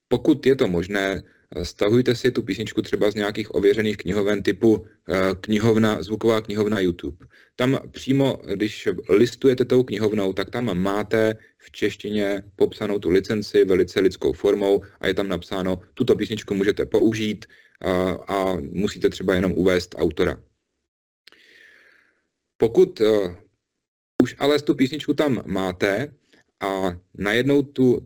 pokud 0.08 0.46
je 0.46 0.56
to 0.56 0.68
možné, 0.68 1.24
stahujte 1.64 2.16
si 2.16 2.32
tu 2.32 2.42
písničku 2.42 2.82
třeba 2.82 3.12
z 3.12 3.16
nějakých 3.16 3.56
ověřených 3.56 3.98
knihoven 3.98 4.44
typu 4.44 4.86
eh, 5.10 5.36
knihovna, 5.42 6.04
zvuková 6.04 6.42
knihovna 6.42 6.80
YouTube. 6.80 7.26
Tam 7.56 7.80
přímo, 7.92 8.40
když 8.56 8.88
listujete 9.10 9.66
tou 9.66 9.84
knihovnou, 9.84 10.34
tak 10.34 10.50
tam 10.50 10.78
máte 10.78 11.36
v 11.58 11.72
češtině 11.72 12.44
popsanou 12.56 13.00
tu 13.00 13.10
licenci 13.10 13.66
velice 13.66 14.00
lidskou 14.00 14.34
formou 14.34 14.82
a 15.00 15.08
je 15.08 15.14
tam 15.14 15.28
napsáno, 15.28 15.80
tuto 15.94 16.16
písničku 16.16 16.54
můžete 16.54 16.86
použít 16.86 17.46
a, 17.82 18.12
a 18.12 18.58
musíte 18.72 19.10
třeba 19.10 19.36
jenom 19.36 19.52
uvést 19.52 19.96
autora. 19.98 20.38
Pokud 22.58 23.02
uh, 23.02 23.36
už 24.24 24.36
ale 24.40 24.60
tu 24.60 24.76
písničku 24.76 25.14
tam 25.14 25.44
máte 25.46 26.14
a 26.60 26.98
najednou 27.18 27.62
tu 27.62 28.06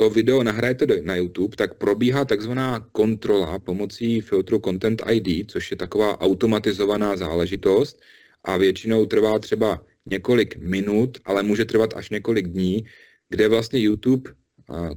to 0.00 0.10
video 0.10 0.40
nahrajete 0.42 1.04
na 1.04 1.16
YouTube, 1.16 1.56
tak 1.56 1.76
probíhá 1.76 2.24
takzvaná 2.24 2.80
kontrola 2.92 3.58
pomocí 3.58 4.20
filtru 4.20 4.60
Content 4.64 5.02
ID, 5.12 5.50
což 5.50 5.70
je 5.70 5.76
taková 5.76 6.20
automatizovaná 6.20 7.16
záležitost 7.16 8.00
a 8.44 8.56
většinou 8.56 9.06
trvá 9.06 9.38
třeba 9.38 9.84
několik 10.06 10.56
minut, 10.56 11.18
ale 11.24 11.42
může 11.42 11.64
trvat 11.64 11.92
až 11.96 12.10
několik 12.10 12.48
dní, 12.48 12.84
kde 13.28 13.48
vlastně 13.48 13.80
YouTube 13.80 14.30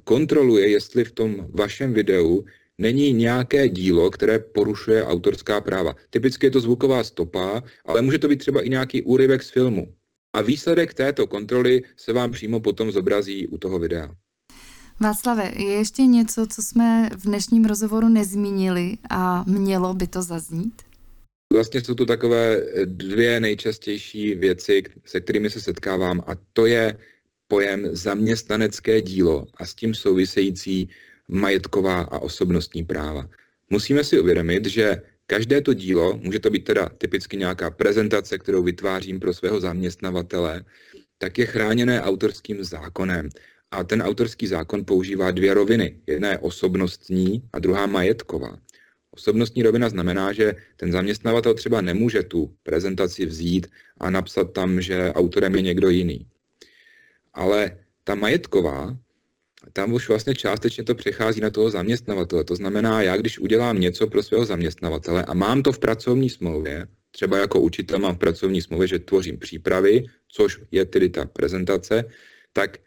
kontroluje, 0.04 0.70
jestli 0.70 1.04
v 1.04 1.12
tom 1.12 1.48
vašem 1.52 1.94
videu 1.94 2.46
není 2.78 3.14
nějaké 3.14 3.70
dílo, 3.70 4.12
které 4.12 4.40
porušuje 4.40 5.04
autorská 5.04 5.62
práva. 5.62 5.96
Typicky 6.10 6.46
je 6.48 6.52
to 6.52 6.60
zvuková 6.60 7.04
stopa, 7.04 7.64
ale 7.86 8.02
může 8.02 8.20
to 8.20 8.28
být 8.28 8.40
třeba 8.40 8.62
i 8.62 8.70
nějaký 8.70 9.02
úryvek 9.02 9.44
z 9.44 9.50
filmu. 9.50 9.94
A 10.34 10.42
výsledek 10.42 10.94
této 10.94 11.28
kontroly 11.28 11.84
se 11.98 12.14
vám 12.14 12.32
přímo 12.32 12.60
potom 12.60 12.92
zobrazí 12.92 13.48
u 13.48 13.58
toho 13.58 13.80
videa. 13.80 14.16
Václave, 15.00 15.52
je 15.56 15.72
ještě 15.72 16.06
něco, 16.06 16.48
co 16.48 16.62
jsme 16.62 17.10
v 17.18 17.24
dnešním 17.24 17.66
rozhovoru 17.66 18.08
nezmínili 18.10 18.98
a 19.10 19.44
mělo 19.48 19.94
by 19.94 20.08
to 20.08 20.22
zaznít? 20.22 20.82
Vlastně 21.54 21.82
jsou 21.82 21.94
to 21.94 22.06
takové 22.06 22.62
dvě 22.86 23.40
nejčastější 23.40 24.36
věci, 24.36 24.84
se 25.06 25.22
kterými 25.22 25.50
se 25.50 25.62
setkávám 25.62 26.24
a 26.28 26.32
to 26.54 26.66
je 26.66 26.98
pojem 27.48 27.90
zaměstnanecké 27.92 29.02
dílo 29.02 29.46
a 29.58 29.66
s 29.66 29.76
tím 29.76 29.96
související 29.96 30.90
majetková 31.28 32.02
a 32.02 32.20
osobnostní 32.20 32.84
práva. 32.84 33.30
Musíme 33.70 34.04
si 34.04 34.20
uvědomit, 34.20 34.66
že 34.66 35.02
každé 35.28 35.62
to 35.62 35.74
dílo, 35.74 36.20
může 36.24 36.40
to 36.40 36.50
být 36.50 36.64
teda 36.64 36.90
typicky 36.98 37.38
nějaká 37.38 37.72
prezentace, 37.72 38.38
kterou 38.38 38.64
vytvářím 38.64 39.20
pro 39.20 39.34
svého 39.34 39.60
zaměstnavatele, 39.60 40.64
tak 41.18 41.38
je 41.38 41.46
chráněné 41.46 42.02
autorským 42.02 42.64
zákonem. 42.64 43.30
A 43.74 43.84
ten 43.84 44.02
autorský 44.02 44.48
zákon 44.48 44.86
používá 44.86 45.32
dvě 45.32 45.54
roviny. 45.54 45.98
Jedna 46.08 46.30
je 46.30 46.38
osobnostní 46.38 47.42
a 47.54 47.60
druhá 47.60 47.86
majetková. 47.86 48.58
Osobnostní 49.12 49.64
rovina 49.64 49.90
znamená, 49.90 50.34
že 50.34 50.56
ten 50.78 50.92
zaměstnavatel 50.92 51.54
třeba 51.54 51.82
nemůže 51.82 52.24
tu 52.24 52.54
prezentaci 52.64 53.26
vzít 53.26 53.68
a 53.98 54.10
napsat 54.10 54.54
tam, 54.54 54.82
že 54.82 55.14
autorem 55.14 55.56
je 55.56 55.62
někdo 55.62 55.90
jiný. 55.90 56.28
Ale 57.34 57.78
ta 58.04 58.16
majetková, 58.16 58.98
tam 59.74 59.94
už 59.94 60.10
vlastně 60.10 60.36
částečně 60.36 60.84
to 60.84 60.96
přechází 60.96 61.42
na 61.42 61.50
toho 61.50 61.70
zaměstnavatele. 61.70 62.44
To 62.44 62.56
znamená, 62.56 63.02
já 63.02 63.18
když 63.18 63.40
udělám 63.40 63.80
něco 63.80 64.08
pro 64.08 64.24
svého 64.24 64.46
zaměstnavatele 64.46 65.26
a 65.26 65.34
mám 65.34 65.64
to 65.64 65.72
v 65.72 65.80
pracovní 65.80 66.30
smlouvě, 66.30 66.88
třeba 67.12 67.38
jako 67.38 67.62
učitel 67.62 68.00
mám 68.00 68.16
v 68.16 68.20
pracovní 68.20 68.62
smlouvě, 68.62 68.88
že 68.88 69.00
tvořím 69.00 69.38
přípravy, 69.38 70.06
což 70.28 70.60
je 70.72 70.86
tedy 70.86 71.10
ta 71.10 71.26
prezentace, 71.26 72.04
tak 72.54 72.78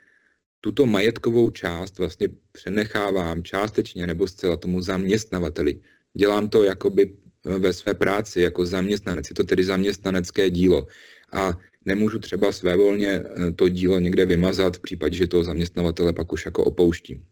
tuto 0.61 0.87
majetkovou 0.87 1.51
část 1.51 1.99
vlastně 1.99 2.29
přenechávám 2.53 3.43
částečně 3.43 4.07
nebo 4.07 4.29
zcela 4.29 4.57
tomu 4.57 4.81
zaměstnavateli. 4.81 5.81
Dělám 6.15 6.49
to 6.49 6.63
jakoby 6.63 7.17
ve 7.45 7.73
své 7.73 7.95
práci 7.95 8.41
jako 8.41 8.67
zaměstnanec. 8.67 9.31
Je 9.31 9.35
to 9.35 9.45
tedy 9.45 9.65
zaměstnanecké 9.65 10.51
dílo. 10.51 10.87
A 11.33 11.53
nemůžu 11.85 12.19
třeba 12.19 12.53
svévolně 12.53 13.09
eh, 13.09 13.53
to 13.53 13.69
dílo 13.69 13.99
někde 13.99 14.27
vymazat 14.27 14.77
v 14.77 14.81
případě, 14.81 15.17
že 15.17 15.27
toho 15.27 15.45
zaměstnavatele 15.45 16.13
pak 16.13 16.33
už 16.33 16.45
jako 16.47 16.65
opouštím. 16.65 17.25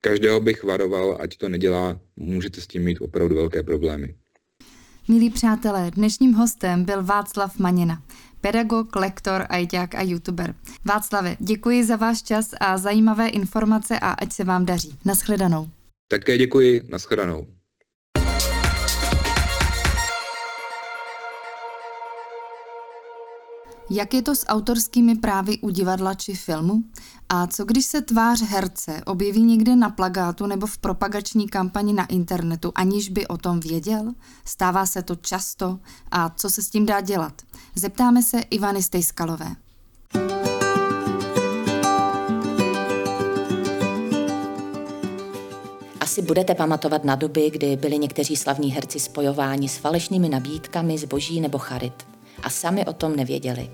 Každého 0.00 0.40
bych 0.40 0.64
varoval, 0.64 1.18
ať 1.20 1.36
to 1.36 1.48
nedělá, 1.48 2.00
můžete 2.16 2.60
s 2.60 2.66
tím 2.66 2.84
mít 2.84 3.00
opravdu 3.00 3.34
velké 3.34 3.62
problémy. 3.62 4.14
Milí 5.08 5.30
přátelé, 5.30 5.90
dnešním 5.90 6.32
hostem 6.32 6.84
byl 6.84 7.02
Václav 7.02 7.58
Manina, 7.58 8.02
pedagog, 8.40 8.96
lektor, 8.96 9.46
ajťák 9.48 9.94
a 9.94 10.02
youtuber. 10.02 10.54
Václave, 10.84 11.36
děkuji 11.40 11.84
za 11.84 11.96
váš 11.96 12.22
čas 12.22 12.50
a 12.60 12.78
zajímavé 12.78 13.28
informace 13.28 13.98
a 13.98 14.10
ať 14.10 14.32
se 14.32 14.44
vám 14.44 14.66
daří. 14.66 14.98
Naschledanou. 15.04 15.68
Také 16.08 16.38
děkuji, 16.38 16.82
naschledanou. 16.88 17.57
Jak 23.90 24.14
je 24.14 24.22
to 24.22 24.34
s 24.34 24.46
autorskými 24.46 25.14
právy 25.14 25.58
u 25.58 25.70
divadla 25.70 26.14
či 26.14 26.34
filmu? 26.34 26.82
A 27.28 27.46
co 27.46 27.64
když 27.64 27.86
se 27.86 28.02
tvář 28.02 28.42
herce 28.42 29.02
objeví 29.06 29.42
někde 29.42 29.76
na 29.76 29.90
plagátu 29.90 30.46
nebo 30.46 30.66
v 30.66 30.78
propagační 30.78 31.48
kampani 31.48 31.92
na 31.92 32.06
internetu, 32.06 32.72
aniž 32.74 33.08
by 33.08 33.26
o 33.26 33.36
tom 33.36 33.60
věděl? 33.60 34.12
Stává 34.44 34.86
se 34.86 35.02
to 35.02 35.16
často? 35.16 35.78
A 36.10 36.28
co 36.28 36.50
se 36.50 36.62
s 36.62 36.70
tím 36.70 36.86
dá 36.86 37.00
dělat? 37.00 37.42
Zeptáme 37.74 38.22
se 38.22 38.40
Ivany 38.40 38.82
Stejskalové. 38.82 39.56
Asi 46.00 46.22
budete 46.22 46.54
pamatovat 46.54 47.04
na 47.04 47.14
doby, 47.14 47.50
kdy 47.50 47.76
byli 47.76 47.98
někteří 47.98 48.36
slavní 48.36 48.70
herci 48.70 49.00
spojováni 49.00 49.68
s 49.68 49.76
falešnými 49.76 50.28
nabídkami 50.28 50.98
zboží 50.98 51.40
nebo 51.40 51.58
charit 51.58 52.17
a 52.42 52.50
sami 52.50 52.86
o 52.86 52.92
tom 52.92 53.16
nevěděli. 53.16 53.70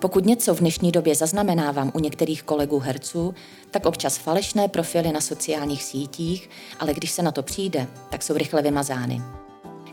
Pokud 0.00 0.26
něco 0.26 0.54
v 0.54 0.60
dnešní 0.60 0.92
době 0.92 1.14
zaznamenávám 1.14 1.92
u 1.94 1.98
některých 1.98 2.42
kolegů 2.42 2.78
herců, 2.78 3.34
tak 3.70 3.86
občas 3.86 4.16
falešné 4.16 4.68
profily 4.68 5.12
na 5.12 5.20
sociálních 5.20 5.84
sítích, 5.84 6.50
ale 6.78 6.94
když 6.94 7.10
se 7.10 7.22
na 7.22 7.32
to 7.32 7.42
přijde, 7.42 7.86
tak 8.10 8.22
jsou 8.22 8.36
rychle 8.36 8.62
vymazány. 8.62 9.22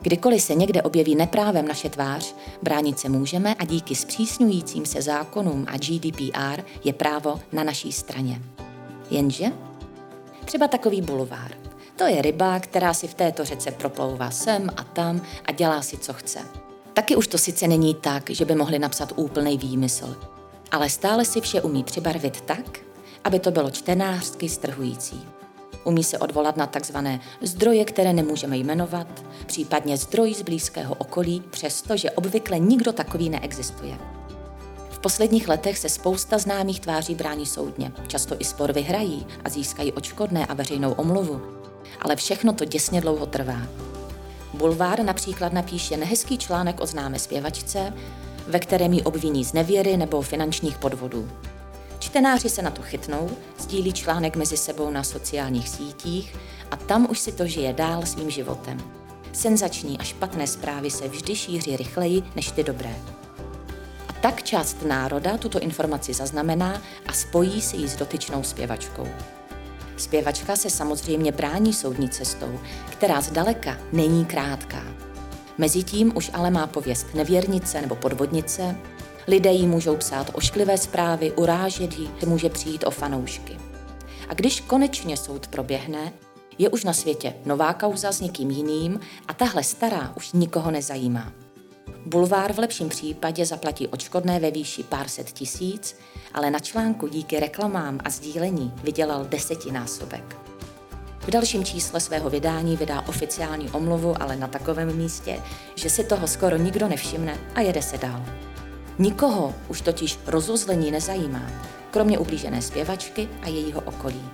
Kdykoliv 0.02 0.42
se 0.42 0.56
někde 0.56 0.82
objeví 0.82 1.16
neprávem 1.16 1.68
naše 1.68 1.90
tvář, 1.90 2.36
bránit 2.62 3.00
se 3.00 3.10
můžeme 3.10 3.56
a 3.56 3.66
díky 3.66 3.96
zpřísňujícím 3.96 4.86
se 4.86 5.02
zákonům 5.02 5.66
a 5.70 5.78
GDPR 5.78 6.62
je 6.84 6.94
právo 6.94 7.40
na 7.52 7.64
naší 7.64 7.92
straně. 7.92 8.42
Jenže 9.10 9.46
třeba 10.46 10.68
takový 10.68 11.02
bulvár. 11.02 11.52
To 11.96 12.04
je 12.04 12.22
ryba, 12.22 12.60
která 12.60 12.94
si 12.94 13.08
v 13.08 13.14
této 13.14 13.46
řece 13.46 13.72
proplouvá 13.72 14.32
sem 14.32 14.70
a 14.78 14.84
tam 14.84 15.22
a 15.46 15.52
dělá 15.52 15.82
si, 15.82 15.98
co 15.98 16.14
chce. 16.14 16.67
Taky 16.98 17.16
už 17.16 17.28
to 17.28 17.38
sice 17.38 17.68
není 17.68 17.96
tak, 17.96 18.30
že 18.30 18.46
by 18.46 18.56
mohli 18.56 18.80
napsat 18.80 19.14
úplný 19.16 19.58
výmysl, 19.58 20.16
ale 20.72 20.90
stále 20.90 21.26
si 21.26 21.42
vše 21.42 21.62
umí 21.62 21.84
přibarvit 21.84 22.42
tak, 22.42 22.80
aby 23.24 23.40
to 23.40 23.52
bylo 23.52 23.72
čtenářsky 23.72 24.50
strhující. 24.50 25.28
Umí 25.84 26.04
se 26.04 26.18
odvolat 26.18 26.58
na 26.58 26.68
takzvané 26.68 27.20
zdroje, 27.42 27.86
které 27.86 28.14
nemůžeme 28.14 28.58
jmenovat, 28.58 29.08
případně 29.46 29.98
zdroj 29.98 30.34
z 30.34 30.42
blízkého 30.42 30.96
okolí, 30.96 31.44
přestože 31.50 32.12
obvykle 32.12 32.60
nikdo 32.60 32.94
takový 32.94 33.30
neexistuje. 33.30 33.98
V 34.90 35.00
posledních 35.00 35.48
letech 35.48 35.78
se 35.78 35.90
spousta 35.90 36.38
známých 36.38 36.80
tváří 36.80 37.16
brání 37.16 37.46
soudně, 37.46 37.92
často 38.08 38.36
i 38.40 38.46
spor 38.46 38.74
vyhrají 38.74 39.28
a 39.44 39.50
získají 39.50 39.94
očkodné 39.94 40.46
a 40.46 40.54
veřejnou 40.54 40.92
omluvu. 40.92 41.42
Ale 42.02 42.16
všechno 42.16 42.54
to 42.54 42.66
děsně 42.66 43.02
dlouho 43.02 43.26
trvá. 43.26 43.62
Bulvár 44.54 45.04
například 45.04 45.54
napíše 45.54 45.98
nehezký 45.98 46.38
článek 46.38 46.82
o 46.82 46.86
známé 46.86 47.20
zpěvačce, 47.20 47.94
ve 48.48 48.60
kterém 48.60 48.94
ji 48.94 49.02
obviní 49.02 49.46
z 49.46 49.54
nevěry 49.54 49.98
nebo 49.98 50.22
finančních 50.22 50.78
podvodů. 50.78 51.30
Čtenáři 52.00 52.50
se 52.50 52.62
na 52.62 52.72
to 52.72 52.82
chytnou, 52.82 53.30
sdílí 53.60 53.94
článek 53.94 54.36
mezi 54.36 54.58
sebou 54.58 54.90
na 54.90 55.04
sociálních 55.04 55.70
sítích 55.70 56.36
a 56.72 56.76
tam 56.76 57.08
už 57.10 57.20
si 57.20 57.32
to 57.32 57.48
žije 57.48 57.74
dál 57.74 58.06
svým 58.06 58.30
životem. 58.30 58.78
Senzační 59.34 60.00
a 60.00 60.04
špatné 60.04 60.48
zprávy 60.48 60.92
se 60.92 61.08
vždy 61.08 61.36
šíří 61.36 61.78
rychleji 61.78 62.24
než 62.36 62.52
ty 62.52 62.64
dobré. 62.64 62.96
A 64.08 64.14
tak 64.14 64.44
část 64.44 64.78
národa 64.86 65.38
tuto 65.38 65.60
informaci 65.60 66.14
zaznamená 66.14 66.82
a 67.08 67.14
spojí 67.14 67.62
se 67.62 67.78
ji 67.78 67.90
s 67.90 67.96
dotyčnou 67.96 68.44
zpěvačkou. 68.44 69.08
Zpěvačka 69.98 70.56
se 70.56 70.70
samozřejmě 70.70 71.32
brání 71.32 71.74
soudní 71.74 72.10
cestou, 72.10 72.60
která 72.90 73.22
zdaleka 73.22 73.78
není 73.94 74.26
krátká. 74.26 74.84
Mezitím 75.58 76.18
už 76.18 76.32
ale 76.34 76.52
má 76.52 76.68
pověst 76.68 77.08
nevěrnice 77.14 77.82
nebo 77.82 77.96
podvodnice, 77.96 78.76
lidé 79.28 79.52
jí 79.52 79.68
můžou 79.68 79.96
psát 79.96 80.32
ošklivé 80.34 80.78
zprávy, 80.78 81.32
urážet 81.32 82.00
jí, 82.00 82.10
může 82.26 82.50
přijít 82.50 82.84
o 82.84 82.92
fanoušky. 82.92 83.58
A 84.30 84.34
když 84.34 84.62
konečně 84.62 85.18
soud 85.18 85.48
proběhne, 85.48 86.14
je 86.58 86.70
už 86.70 86.84
na 86.84 86.94
světě 86.94 87.34
nová 87.46 87.74
kauza 87.74 88.12
s 88.12 88.22
někým 88.22 88.52
jiným 88.52 89.00
a 89.28 89.34
tahle 89.34 89.64
stará 89.64 90.14
už 90.16 90.32
nikoho 90.34 90.72
nezajímá. 90.72 91.34
Bulvár 92.08 92.54
v 92.54 92.60
lepším 92.60 92.90
případě 92.90 93.46
zaplatí 93.46 93.88
odškodné 93.88 94.40
ve 94.40 94.52
výši 94.52 94.84
pár 94.84 95.08
set 95.08 95.32
tisíc, 95.32 95.96
ale 96.34 96.52
na 96.52 96.60
článku 96.60 97.08
díky 97.08 97.40
reklamám 97.40 98.00
a 98.04 98.10
sdílení 98.10 98.74
vydělal 98.84 99.26
desetinásobek. 99.26 100.38
V 101.20 101.32
dalším 101.32 101.64
čísle 101.66 102.00
svého 102.00 102.30
vydání 102.30 102.78
vydá 102.78 103.02
oficiální 103.02 103.70
omluvu, 103.70 104.22
ale 104.22 104.36
na 104.36 104.48
takovém 104.48 104.98
místě, 104.98 105.42
že 105.76 105.90
si 105.90 106.04
toho 106.04 106.28
skoro 106.28 106.58
nikdo 106.58 106.88
nevšimne 106.88 107.38
a 107.56 107.62
jede 107.62 107.82
se 107.82 107.98
dál. 107.98 108.26
Nikoho 109.00 109.56
už 109.68 109.82
totiž 109.82 110.20
rozuzlení 110.28 110.92
nezajímá, 110.92 111.52
kromě 111.92 112.20
ublížené 112.20 112.62
zpěvačky 112.62 113.30
a 113.42 113.48
jejího 113.48 113.82
okolí. 113.82 114.30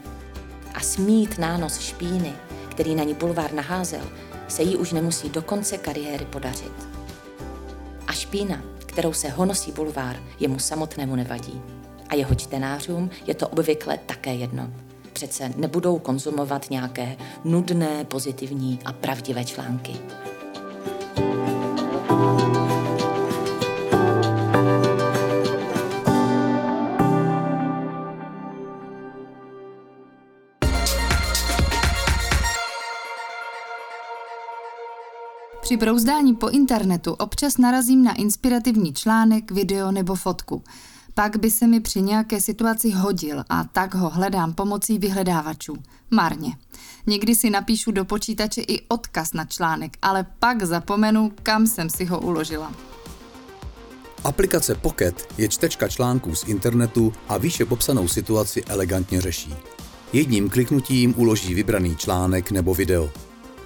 A 0.73 0.79
smít 0.79 1.37
nános 1.37 1.79
špíny, 1.79 2.33
který 2.69 2.95
na 2.95 3.03
ní 3.03 3.13
bulvár 3.13 3.53
naházel, 3.53 4.09
se 4.47 4.63
jí 4.63 4.77
už 4.77 4.91
nemusí 4.91 5.29
do 5.29 5.41
konce 5.41 5.77
kariéry 5.77 6.25
podařit. 6.25 6.92
A 8.13 8.15
špína, 8.15 8.61
kterou 8.85 9.13
se 9.13 9.29
honosí 9.29 9.71
bulvár, 9.71 10.15
jemu 10.39 10.59
samotnému 10.59 11.15
nevadí. 11.15 11.61
A 12.09 12.15
jeho 12.15 12.35
čtenářům 12.35 13.09
je 13.27 13.33
to 13.33 13.47
obvykle 13.47 13.97
také 14.05 14.33
jedno. 14.33 14.69
Přece 15.13 15.49
nebudou 15.55 15.99
konzumovat 15.99 16.69
nějaké 16.69 17.15
nudné, 17.43 18.05
pozitivní 18.05 18.79
a 18.85 18.93
pravdivé 18.93 19.45
články. 19.45 19.93
Při 35.63 35.77
brouzdání 35.77 36.35
po 36.35 36.49
internetu 36.49 37.13
občas 37.13 37.57
narazím 37.57 38.03
na 38.03 38.13
inspirativní 38.13 38.93
článek, 38.93 39.51
video 39.51 39.91
nebo 39.91 40.15
fotku. 40.15 40.63
Pak 41.13 41.37
by 41.37 41.51
se 41.51 41.67
mi 41.67 41.79
při 41.79 42.01
nějaké 42.01 42.41
situaci 42.41 42.91
hodil 42.91 43.43
a 43.49 43.63
tak 43.63 43.95
ho 43.95 44.09
hledám 44.09 44.53
pomocí 44.53 44.97
vyhledávačů. 44.97 45.73
Marně. 46.11 46.57
Někdy 47.07 47.35
si 47.35 47.49
napíšu 47.49 47.91
do 47.91 48.05
počítače 48.05 48.61
i 48.61 48.81
odkaz 48.87 49.33
na 49.33 49.45
článek, 49.45 49.97
ale 50.01 50.25
pak 50.39 50.63
zapomenu, 50.63 51.31
kam 51.43 51.67
jsem 51.67 51.89
si 51.89 52.05
ho 52.05 52.21
uložila. 52.21 52.73
Aplikace 54.23 54.75
Pocket 54.75 55.33
je 55.37 55.49
čtečka 55.49 55.87
článků 55.87 56.35
z 56.35 56.43
internetu 56.43 57.13
a 57.29 57.37
výše 57.37 57.65
popsanou 57.65 58.07
situaci 58.07 58.63
elegantně 58.63 59.21
řeší. 59.21 59.53
Jedním 60.13 60.49
kliknutím 60.49 61.13
uloží 61.17 61.53
vybraný 61.53 61.95
článek 61.95 62.51
nebo 62.51 62.73
video. 62.73 63.09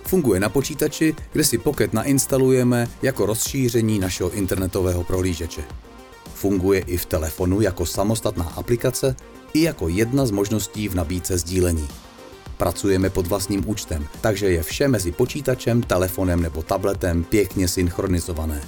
Funguje 0.08 0.40
na 0.40 0.50
počítači, 0.50 1.16
kde 1.32 1.44
si 1.44 1.58
Pocket 1.58 1.94
nainstalujeme 1.94 2.88
jako 3.02 3.26
rozšíření 3.26 4.00
našeho 4.00 4.30
internetového 4.30 5.04
prohlížeče. 5.04 5.64
Funguje 6.34 6.80
i 6.80 6.98
v 6.98 7.06
telefonu 7.06 7.62
jako 7.62 7.86
samostatná 7.86 8.44
aplikace 8.56 9.16
i 9.54 9.62
jako 9.62 9.88
jedna 9.88 10.26
z 10.26 10.32
možností 10.32 10.88
v 10.88 10.96
nabídce 10.96 11.38
sdílení. 11.38 11.88
Pracujeme 12.58 13.10
pod 13.10 13.28
vlastním 13.28 13.70
účtem, 13.70 14.08
takže 14.22 14.52
je 14.52 14.64
vše 14.64 14.88
mezi 14.88 15.12
počítačem, 15.12 15.84
telefonem 15.84 16.42
nebo 16.42 16.64
tabletem 16.64 17.24
pěkně 17.24 17.68
synchronizované. 17.68 18.62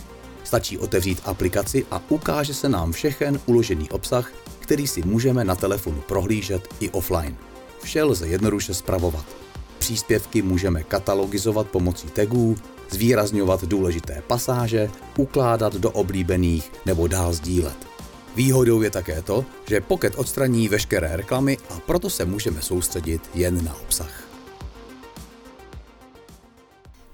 Stačí 0.44 0.78
otevřít 0.78 1.22
aplikaci 1.26 1.86
a 1.92 2.02
ukáže 2.10 2.54
se 2.54 2.70
nám 2.70 2.92
všechen 2.92 3.40
uložený 3.46 3.90
obsah, 3.90 4.32
který 4.60 4.88
si 4.88 5.02
můžeme 5.02 5.44
na 5.44 5.56
telefonu 5.56 6.04
prohlížet 6.08 6.68
i 6.80 6.90
offline. 6.90 7.36
Vše 7.82 8.04
lze 8.04 8.28
jednoduše 8.28 8.74
zpravovat. 8.74 9.49
Příspěvky 9.90 10.42
můžeme 10.42 10.84
katalogizovat 10.84 11.68
pomocí 11.68 12.08
tagů, 12.08 12.58
zvýrazňovat 12.90 13.64
důležité 13.64 14.24
pasáže, 14.28 14.90
ukládat 15.18 15.76
do 15.76 15.92
oblíbených 15.92 16.72
nebo 16.86 17.08
dál 17.08 17.34
sdílet. 17.34 17.88
Výhodou 18.36 18.82
je 18.82 18.90
také 18.90 19.22
to, 19.22 19.46
že 19.70 19.82
Pocket 19.82 20.16
odstraní 20.16 20.70
veškeré 20.70 21.18
reklamy 21.18 21.58
a 21.70 21.80
proto 21.80 22.10
se 22.10 22.26
můžeme 22.26 22.62
soustředit 22.62 23.22
jen 23.34 23.66
na 23.66 23.76
obsah. 23.76 24.24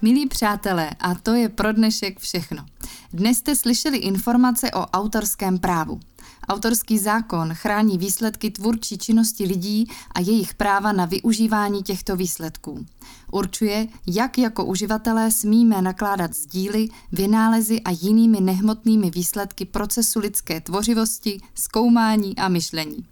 Milí 0.01 0.27
přátelé, 0.27 0.89
a 0.99 1.15
to 1.15 1.33
je 1.33 1.49
pro 1.49 1.73
dnešek 1.73 2.19
všechno. 2.19 2.65
Dnes 3.13 3.37
jste 3.37 3.55
slyšeli 3.55 3.97
informace 3.97 4.71
o 4.71 4.79
autorském 4.79 5.57
právu. 5.59 5.99
Autorský 6.47 6.99
zákon 6.99 7.53
chrání 7.53 7.97
výsledky 7.97 8.51
tvůrčí 8.51 8.97
činnosti 8.97 9.45
lidí 9.45 9.87
a 10.11 10.19
jejich 10.19 10.53
práva 10.53 10.91
na 10.91 11.05
využívání 11.05 11.83
těchto 11.83 12.15
výsledků. 12.15 12.85
Určuje, 13.31 13.87
jak 14.07 14.37
jako 14.37 14.65
uživatelé 14.65 15.31
smíme 15.31 15.81
nakládat 15.81 16.33
s 16.33 16.45
díly, 16.45 16.87
vynálezy 17.11 17.81
a 17.81 17.89
jinými 18.01 18.41
nehmotnými 18.41 19.11
výsledky 19.11 19.65
procesu 19.65 20.19
lidské 20.19 20.61
tvořivosti, 20.61 21.41
zkoumání 21.55 22.35
a 22.35 22.47
myšlení. 22.47 23.05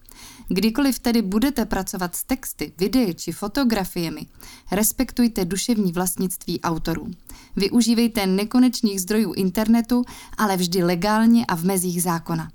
Kdykoliv 0.47 0.99
tedy 0.99 1.21
budete 1.21 1.65
pracovat 1.65 2.15
s 2.15 2.23
texty, 2.23 2.73
videi 2.77 3.13
či 3.13 3.31
fotografiemi, 3.31 4.25
respektujte 4.71 5.45
duševní 5.45 5.91
vlastnictví 5.91 6.61
autorů. 6.61 7.11
Využívejte 7.55 8.27
nekonečných 8.27 9.01
zdrojů 9.01 9.33
internetu, 9.33 10.03
ale 10.37 10.57
vždy 10.57 10.83
legálně 10.83 11.45
a 11.45 11.55
v 11.55 11.63
mezích 11.63 12.03
zákona. 12.03 12.51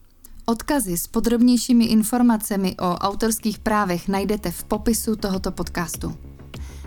Odkazy 0.49 0.97
s 0.97 1.07
podrobnějšími 1.07 1.85
informacemi 1.85 2.77
o 2.81 2.95
autorských 2.95 3.59
právech 3.59 4.09
najdete 4.09 4.51
v 4.51 4.65
popisu 4.65 5.17
tohoto 5.17 5.53
podcastu. 5.53 6.15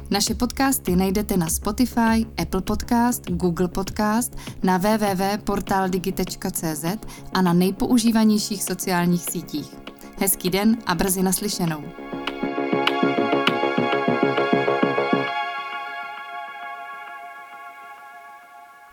Naše 0.10 0.36
podcasty 0.36 0.95
najdete 0.95 1.38
na 1.38 1.50
Spotify, 1.50 2.26
Apple 2.41 2.62
Podcast, 2.62 3.30
Google 3.30 3.67
Podcast, 3.67 4.38
na 4.63 4.78
www.portaldigi.cz 4.78 6.86
a 7.34 7.41
na 7.41 7.54
nejpoužívanějších 7.54 8.63
sociálních 8.63 9.32
sítích. 9.32 9.76
Hezký 10.19 10.50
den 10.50 10.78
a 10.86 10.95
brzy 10.95 11.24
naslyšenou. 11.24 12.11